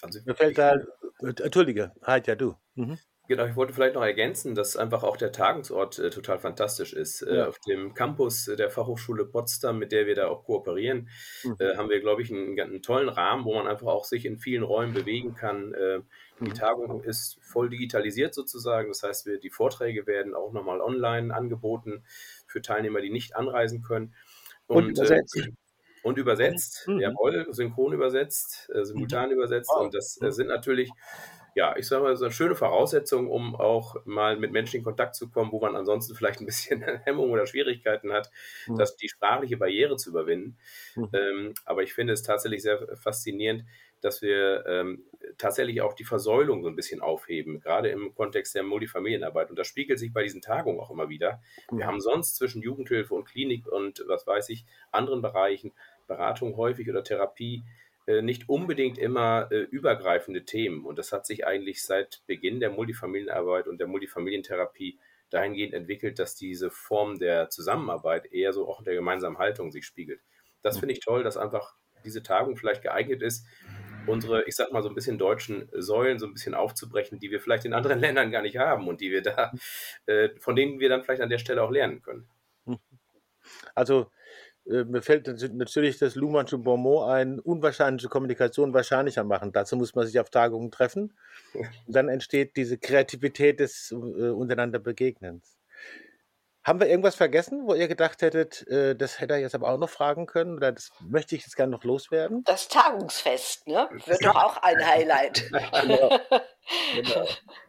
Also 0.02 0.20
mir 0.26 0.36
fällt 0.36 0.58
da, 0.58 0.76
entschuldige, 1.22 1.94
halt 2.04 2.28
ja 2.28 2.36
du. 2.36 2.56
Mhm. 2.76 2.98
Genau, 3.28 3.46
ich 3.46 3.56
wollte 3.56 3.74
vielleicht 3.74 3.96
noch 3.96 4.04
ergänzen, 4.04 4.54
dass 4.54 4.78
einfach 4.78 5.04
auch 5.04 5.18
der 5.18 5.32
Tagungsort 5.32 5.98
äh, 5.98 6.10
total 6.12 6.38
fantastisch 6.38 6.94
ist. 6.94 7.22
Äh, 7.24 7.36
ja. 7.36 7.46
Äh, 7.46 7.48
auf 7.48 7.60
dem 7.60 7.94
Campus 7.96 8.46
der 8.46 8.70
Fachhochschule 8.70 9.26
Potsdam, 9.26 9.80
mit 9.80 9.92
der 9.92 10.06
wir 10.06 10.14
da 10.14 10.28
auch 10.28 10.44
kooperieren, 10.46 11.10
mhm. 11.44 11.56
äh, 11.60 11.76
haben 11.76 11.90
wir, 11.90 12.00
glaube 12.02 12.22
ich, 12.22 12.32
einen, 12.32 12.60
einen, 12.60 12.82
tollen 12.84 13.10
Rahmen, 13.10 13.46
wo 13.46 13.56
man 13.56 13.68
einfach 13.68 13.88
auch 13.88 14.06
sich 14.06 14.26
in 14.26 14.38
vielen 14.38 14.64
Räumen 14.64 14.94
bewegen 14.94 15.34
kann. 15.34 15.74
Äh, 15.74 16.02
die 16.40 16.50
mhm. 16.50 16.54
Tagung 16.54 17.04
ist 17.04 17.40
voll 17.42 17.70
digitalisiert 17.70 18.36
sozusagen. 18.36 18.90
Das 18.90 19.02
heißt, 19.02 19.26
wir, 19.26 19.40
die 19.40 19.50
Vorträge 19.50 20.06
werden 20.06 20.36
auch 20.36 20.54
nochmal 20.54 20.80
online 20.80 21.34
angeboten 21.34 22.04
für 22.46 22.62
Teilnehmer, 22.62 23.02
die 23.02 23.10
nicht 23.10 23.36
anreisen 23.36 23.82
können. 23.82 24.14
Und, 24.68 24.86
und 24.86 24.90
übersetzt. 24.92 25.38
Äh, 25.38 25.52
und 26.04 26.20
übersetzt, 26.20 26.88
mhm. 26.88 27.00
jawohl, 27.00 27.48
synchron 27.50 27.94
übersetzt, 27.94 28.70
simultan 28.84 29.30
mhm. 29.30 29.38
übersetzt. 29.38 29.72
Wow. 29.74 29.86
Und 29.86 29.96
das 29.96 30.14
sind 30.14 30.48
natürlich 30.50 30.92
ja, 31.56 31.74
ich 31.78 31.88
sage 31.88 32.04
mal, 32.04 32.16
so 32.18 32.26
eine 32.26 32.34
schöne 32.34 32.54
Voraussetzung, 32.54 33.30
um 33.30 33.56
auch 33.56 33.96
mal 34.06 34.38
mit 34.38 34.52
Menschen 34.52 34.78
in 34.78 34.84
Kontakt 34.84 35.16
zu 35.16 35.30
kommen, 35.30 35.54
wo 35.54 35.62
man 35.62 35.76
ansonsten 35.78 36.14
vielleicht 36.14 36.42
ein 36.42 36.46
bisschen 36.46 36.82
Hemmung 37.06 37.32
oder 37.32 37.48
Schwierigkeiten 37.48 38.12
hat, 38.12 38.30
mhm. 38.68 38.78
das, 38.78 38.98
die 38.98 39.08
sprachliche 39.08 39.56
Barriere 39.56 39.96
zu 39.96 40.10
überwinden. 40.10 40.58
Mhm. 40.96 41.10
Ähm, 41.14 41.54
aber 41.64 41.82
ich 41.82 41.94
finde 41.94 42.12
es 42.12 42.24
tatsächlich 42.24 42.62
sehr 42.62 42.86
faszinierend, 42.98 43.64
dass 44.02 44.22
wir 44.22 44.66
ähm, 44.68 45.06
tatsächlich 45.38 45.82
auch 45.82 45.94
die 45.94 46.04
Versäulung 46.04 46.62
so 46.62 46.68
ein 46.68 46.76
bisschen 46.76 47.00
aufheben, 47.00 47.62
gerade 47.62 47.90
im 47.90 48.14
Kontext 48.14 48.54
der 48.54 48.64
Multifamilienarbeit. 48.64 49.50
Und 49.50 49.58
das 49.58 49.68
spiegelt 49.68 49.98
sich 49.98 50.12
bei 50.12 50.24
diesen 50.24 50.42
Tagungen 50.42 50.82
auch 50.82 50.92
immer 50.92 51.08
wieder. 51.08 51.42
Mhm. 51.72 51.78
Wir 51.78 51.88
haben 51.88 52.02
sonst 52.02 52.36
zwischen 52.36 52.62
Jugendhilfe 52.62 53.16
und 53.16 53.24
Klinik 53.24 53.66
und 53.66 54.04
was 54.08 54.28
weiß 54.28 54.50
ich, 54.50 54.66
anderen 54.92 55.22
Bereichen, 55.22 55.72
Beratung 56.06 56.58
häufig 56.58 56.90
oder 56.90 57.04
Therapie, 57.04 57.64
nicht 58.22 58.50
unbedingt 58.50 58.98
immer 58.98 59.50
äh, 59.52 59.62
übergreifende 59.62 60.46
Themen. 60.46 60.86
Und 60.86 61.00
das 61.00 61.12
hat 61.12 61.26
sich 61.26 61.46
eigentlich 61.46 61.84
seit 61.84 62.22
Beginn 62.28 62.60
der 62.60 62.70
Multifamilienarbeit 62.70 63.68
und 63.68 63.80
der 63.80 63.88
Multifamilientherapie 63.88 65.00
dahingehend 65.30 65.74
entwickelt, 65.74 66.20
dass 66.20 66.36
diese 66.36 66.70
Form 66.70 67.18
der 67.18 67.50
Zusammenarbeit 67.50 68.32
eher 68.32 68.54
so 68.54 68.68
auch 68.68 68.80
in 68.80 68.86
der 68.86 68.96
gemeinsamen 68.96 69.38
Haltung 69.38 69.72
sich 69.72 69.86
spiegelt. 69.86 70.22
Das 70.62 70.80
finde 70.80 70.94
ich 70.94 71.00
toll, 71.00 71.24
dass 71.24 71.38
einfach 71.38 71.76
diese 72.04 72.24
Tagung 72.24 72.56
vielleicht 72.56 72.84
geeignet 72.84 73.22
ist, 73.22 73.46
unsere, 74.08 74.44
ich 74.44 74.56
sag 74.56 74.72
mal, 74.72 74.84
so 74.84 74.90
ein 74.90 74.96
bisschen 74.96 75.18
deutschen 75.18 75.70
Säulen 75.74 76.20
so 76.20 76.28
ein 76.28 76.34
bisschen 76.34 76.54
aufzubrechen, 76.54 77.20
die 77.20 77.32
wir 77.32 77.40
vielleicht 77.40 77.66
in 77.66 77.74
anderen 77.74 78.00
Ländern 78.00 78.32
gar 78.32 78.42
nicht 78.42 78.58
haben 78.58 78.88
und 78.88 79.02
die 79.02 79.12
wir 79.12 79.22
da, 79.22 79.52
äh, 80.06 80.30
von 80.40 80.56
denen 80.56 80.80
wir 80.80 80.90
dann 80.90 81.04
vielleicht 81.04 81.22
an 81.22 81.30
der 81.30 81.40
Stelle 81.40 81.64
auch 81.64 81.72
lernen 81.72 82.02
können. 82.02 82.28
Also 83.76 84.02
äh, 84.02 84.55
mir 84.66 85.02
fällt 85.02 85.28
natürlich 85.54 86.00
das 86.00 86.16
Luhmannsche 86.16 86.58
Bonmot 86.58 87.08
ein, 87.08 87.40
unwahrscheinliche 87.40 88.10
Kommunikation 88.10 88.74
wahrscheinlicher 88.74 89.24
machen. 89.24 89.52
Dazu 89.52 89.76
muss 89.76 89.94
man 89.94 90.08
sich 90.08 90.20
auf 90.20 90.30
Tagungen 90.30 90.72
treffen. 90.72 91.14
Und 91.54 91.96
dann 91.96 92.10
entsteht 92.10 92.58
diese 92.58 92.78
Kreativität 92.78 93.60
des 93.60 93.92
äh, 93.92 93.96
untereinander 93.96 94.80
Begegnens. 94.80 95.58
Haben 96.64 96.80
wir 96.80 96.88
irgendwas 96.88 97.14
vergessen, 97.14 97.68
wo 97.68 97.76
ihr 97.76 97.88
gedacht 97.88 98.24
hättet, 98.24 98.68
äh, 98.68 98.96
das 98.96 99.22
hätte 99.22 99.36
er 99.36 99.40
jetzt 99.40 99.54
aber 99.54 99.70
auch 99.70 99.78
noch 99.78 99.90
fragen 99.90 100.26
können 100.26 100.56
oder 100.56 100.72
das 100.72 100.92
möchte 101.08 101.36
ich 101.36 101.44
jetzt 101.44 101.56
gerne 101.56 101.72
noch 101.72 101.84
loswerden? 101.84 102.44
Das 102.46 102.68
Tagungsfest, 102.68 103.68
ne? 103.68 103.88
Wird 104.08 104.26
doch 104.26 104.36
auch 104.36 104.58
ein 104.64 104.84
Highlight. 104.84 105.48
genau. 105.82 106.20
genau. 106.96 107.28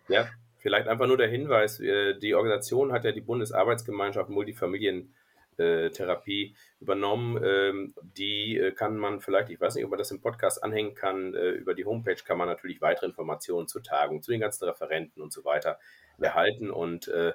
Ja, 0.08 0.28
vielleicht 0.60 0.88
einfach 0.88 1.06
nur 1.06 1.18
der 1.18 1.28
Hinweis, 1.28 1.78
äh, 1.78 2.18
die 2.18 2.34
Organisation 2.34 2.90
hat 2.90 3.04
ja 3.04 3.12
die 3.12 3.20
Bundesarbeitsgemeinschaft 3.20 4.30
Multifamilien 4.30 5.14
äh, 5.58 5.90
Therapie 5.90 6.56
übernommen. 6.80 7.42
Ähm, 7.44 7.94
die 8.02 8.58
äh, 8.58 8.72
kann 8.72 8.96
man 8.96 9.20
vielleicht, 9.20 9.50
ich 9.50 9.60
weiß 9.60 9.74
nicht, 9.74 9.84
ob 9.84 9.90
man 9.90 9.98
das 9.98 10.10
im 10.10 10.20
Podcast 10.20 10.62
anhängen 10.62 10.94
kann, 10.94 11.34
äh, 11.34 11.50
über 11.50 11.74
die 11.74 11.84
Homepage 11.84 12.22
kann 12.24 12.38
man 12.38 12.48
natürlich 12.48 12.80
weitere 12.80 13.06
Informationen 13.06 13.68
zur 13.68 13.82
Tagung, 13.82 14.22
zu 14.22 14.30
den 14.30 14.40
ganzen 14.40 14.64
Referenten 14.64 15.22
und 15.22 15.32
so 15.32 15.44
weiter 15.44 15.78
erhalten 16.18 16.70
und 16.70 17.08
äh, 17.08 17.34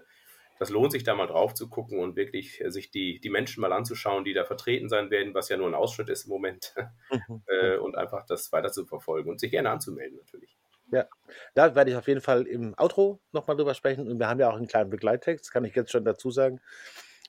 das 0.62 0.70
lohnt 0.70 0.92
sich 0.92 1.04
da 1.04 1.16
mal 1.16 1.26
drauf 1.26 1.56
zu 1.56 1.70
gucken 1.70 1.98
und 1.98 2.16
wirklich 2.16 2.64
sich 2.68 2.92
die, 2.92 3.20
die 3.20 3.32
Menschen 3.32 3.62
mal 3.62 3.74
anzuschauen, 3.74 4.24
die 4.24 4.34
da 4.34 4.46
vertreten 4.46 4.90
sein 4.90 5.10
werden, 5.10 5.34
was 5.34 5.50
ja 5.50 5.58
nur 5.58 5.66
ein 5.66 5.74
Ausschnitt 5.74 6.08
ist 6.10 6.26
im 6.26 6.30
Moment, 6.30 6.76
mhm. 7.10 7.42
äh, 7.48 7.78
und 7.78 7.98
einfach 7.98 8.28
das 8.28 8.52
weiter 8.52 8.72
zu 8.72 8.86
verfolgen 8.86 9.32
und 9.32 9.40
sich 9.40 9.50
gerne 9.50 9.72
anzumelden 9.72 10.20
natürlich. 10.20 10.56
Ja, 10.92 11.08
da 11.56 11.74
werde 11.74 11.90
ich 11.90 11.98
auf 11.98 12.08
jeden 12.08 12.22
Fall 12.22 12.46
im 12.46 12.76
Outro 12.78 13.20
nochmal 13.32 13.58
drüber 13.58 13.74
sprechen 13.74 14.08
und 14.08 14.20
wir 14.20 14.28
haben 14.28 14.40
ja 14.40 14.52
auch 14.52 14.56
einen 14.56 14.68
kleinen 14.68 14.92
Begleittext, 14.92 15.52
kann 15.52 15.66
ich 15.66 15.74
jetzt 15.74 15.92
schon 15.92 16.06
dazu 16.06 16.30
sagen. 16.30 16.62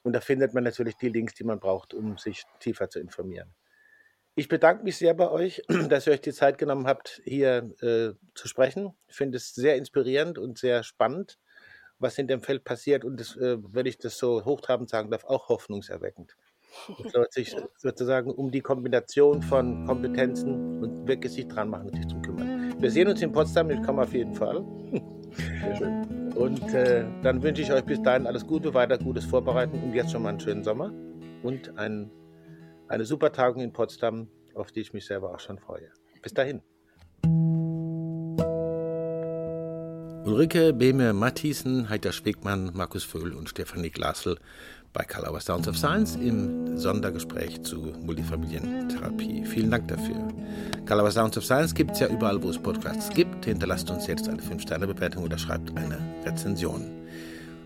Und 0.02 0.14
da 0.14 0.20
findet 0.20 0.54
man 0.54 0.64
natürlich 0.64 0.96
die 0.96 1.08
Links, 1.08 1.34
die 1.34 1.44
man 1.44 1.60
braucht, 1.60 1.94
um 1.94 2.18
sich 2.18 2.44
tiefer 2.58 2.90
zu 2.90 2.98
informieren. 2.98 3.54
Ich 4.34 4.48
bedanke 4.48 4.82
mich 4.82 4.96
sehr 4.96 5.14
bei 5.14 5.30
euch, 5.30 5.62
dass 5.88 6.06
ihr 6.06 6.14
euch 6.14 6.20
die 6.20 6.32
Zeit 6.32 6.58
genommen 6.58 6.86
habt, 6.86 7.20
hier 7.24 7.70
äh, 7.80 8.12
zu 8.34 8.48
sprechen. 8.48 8.94
Ich 9.08 9.16
finde 9.16 9.36
es 9.36 9.54
sehr 9.54 9.76
inspirierend 9.76 10.38
und 10.38 10.58
sehr 10.58 10.82
spannend, 10.82 11.38
was 11.98 12.18
in 12.18 12.28
dem 12.28 12.42
Feld 12.42 12.64
passiert. 12.64 13.04
Und 13.04 13.20
das, 13.20 13.36
äh, 13.36 13.58
wenn 13.60 13.86
ich 13.86 13.98
das 13.98 14.18
so 14.18 14.44
hochtrabend 14.44 14.88
sagen 14.88 15.10
darf, 15.10 15.24
auch 15.24 15.48
hoffnungserweckend. 15.48 16.36
sich 17.30 17.54
sozusagen 17.76 18.30
um 18.30 18.50
die 18.50 18.62
Kombination 18.62 19.42
von 19.42 19.86
Kompetenzen 19.86 20.80
und 20.82 21.06
wirklich 21.06 21.32
sich 21.34 21.46
dran 21.46 21.68
machen 21.68 21.90
und 21.90 21.96
sich 21.96 22.06
drum 22.06 22.22
kümmern. 22.22 22.80
Wir 22.80 22.90
sehen 22.90 23.08
uns 23.08 23.20
in 23.20 23.30
Potsdam, 23.30 23.68
ich 23.68 23.82
komme 23.82 24.02
auf 24.02 24.14
jeden 24.14 24.34
Fall. 24.34 24.64
Sehr 25.60 25.76
schön. 25.76 26.21
Und 26.42 26.74
äh, 26.74 27.05
dann 27.22 27.40
wünsche 27.40 27.62
ich 27.62 27.72
euch 27.72 27.85
bis 27.85 28.02
dahin 28.02 28.26
alles 28.26 28.44
Gute, 28.44 28.74
weiter 28.74 28.98
gutes 28.98 29.24
Vorbereiten 29.24 29.81
und 29.81 29.94
jetzt 29.94 30.11
schon 30.11 30.24
mal 30.24 30.31
einen 30.31 30.40
schönen 30.40 30.64
Sommer 30.64 30.92
und 31.44 31.78
ein, 31.78 32.11
eine 32.88 33.05
super 33.05 33.31
Tagung 33.31 33.62
in 33.62 33.72
Potsdam, 33.72 34.26
auf 34.55 34.72
die 34.72 34.81
ich 34.81 34.92
mich 34.92 35.07
selber 35.07 35.33
auch 35.33 35.38
schon 35.38 35.61
freue. 35.61 35.92
Bis 36.20 36.35
dahin. 36.35 36.61
Ulrike 40.24 40.72
Behme 40.72 41.12
Mathiesen, 41.12 41.88
Heiter 41.88 42.12
Schwegmann, 42.12 42.70
Markus 42.74 43.02
Vöhl 43.02 43.32
und 43.32 43.48
Stefanie 43.48 43.90
Glasl 43.90 44.37
bei 44.92 45.02
Kalauer 45.02 45.40
Sounds 45.40 45.66
of 45.66 45.76
Science 45.76 46.14
im 46.14 46.78
Sondergespräch 46.78 47.61
zu 47.62 47.92
Multifamilientherapie. 48.00 49.44
Vielen 49.44 49.72
Dank 49.72 49.88
dafür. 49.88 50.28
Kalauer 50.87 51.11
Sounds 51.11 51.37
of 51.37 51.44
Science 51.44 51.74
gibt 51.74 51.90
es 51.92 52.00
ja 52.00 52.06
überall, 52.06 52.40
wo 52.40 52.50
es 52.50 52.58
Podcasts 52.58 53.11
gibt. 53.11 53.46
Hinterlasst 53.46 53.90
uns 53.90 54.06
jetzt 54.06 54.28
eine 54.28 54.40
5-Sterne-Bewertung 54.40 55.24
oder 55.24 55.38
schreibt 55.38 55.76
eine 55.76 55.98
Rezension. 56.24 56.88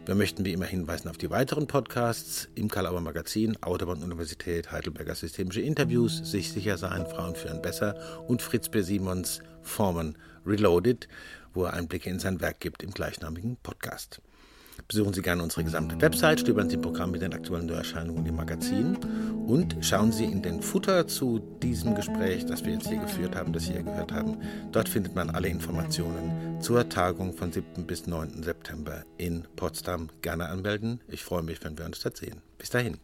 Wir 0.06 0.14
möchten 0.14 0.46
wie 0.46 0.52
immer 0.52 0.64
hinweisen 0.64 1.10
auf 1.10 1.18
die 1.18 1.28
weiteren 1.28 1.66
Podcasts 1.66 2.48
im 2.54 2.68
Kalauer 2.68 3.02
Magazin, 3.02 3.60
Autobahn 3.60 4.02
Universität, 4.02 4.72
Heidelberger 4.72 5.14
Systemische 5.14 5.60
Interviews, 5.60 6.30
Sich 6.30 6.52
sicher 6.52 6.78
sein, 6.78 7.06
Frauen 7.06 7.34
führen 7.34 7.60
besser 7.60 7.96
und 8.28 8.40
Fritz 8.40 8.70
B. 8.70 8.80
Simons 8.80 9.40
Formen 9.62 10.16
Reloaded, 10.46 11.08
wo 11.56 11.64
er 11.64 11.74
Einblicke 11.74 12.10
in 12.10 12.18
sein 12.18 12.40
Werk 12.40 12.60
gibt 12.60 12.82
im 12.82 12.90
gleichnamigen 12.90 13.56
Podcast. 13.56 14.20
Besuchen 14.88 15.14
Sie 15.14 15.22
gerne 15.22 15.42
unsere 15.42 15.64
gesamte 15.64 16.00
Website, 16.00 16.40
stöbern 16.40 16.68
Sie 16.68 16.76
im 16.76 16.82
Programm 16.82 17.10
mit 17.10 17.22
den 17.22 17.32
aktuellen 17.32 17.66
Neuerscheinungen 17.66 18.26
im 18.26 18.36
Magazin 18.36 18.96
und 19.46 19.76
schauen 19.80 20.12
Sie 20.12 20.24
in 20.24 20.42
den 20.42 20.60
Futter 20.60 21.08
zu 21.08 21.40
diesem 21.62 21.94
Gespräch, 21.94 22.44
das 22.46 22.64
wir 22.64 22.74
jetzt 22.74 22.88
hier 22.88 23.00
geführt 23.00 23.34
haben, 23.34 23.52
das 23.52 23.64
Sie 23.64 23.72
hier 23.72 23.82
gehört 23.82 24.12
haben. 24.12 24.36
Dort 24.72 24.88
findet 24.88 25.14
man 25.14 25.30
alle 25.30 25.48
Informationen 25.48 26.60
zur 26.60 26.88
Tagung 26.88 27.32
von 27.32 27.52
7. 27.52 27.86
bis 27.86 28.06
9. 28.06 28.42
September 28.42 29.04
in 29.16 29.44
Potsdam. 29.56 30.10
Gerne 30.22 30.48
anmelden. 30.50 31.00
Ich 31.08 31.24
freue 31.24 31.42
mich, 31.42 31.64
wenn 31.64 31.78
wir 31.78 31.86
uns 31.86 32.00
dort 32.00 32.18
sehen. 32.18 32.42
Bis 32.58 32.70
dahin. 32.70 32.98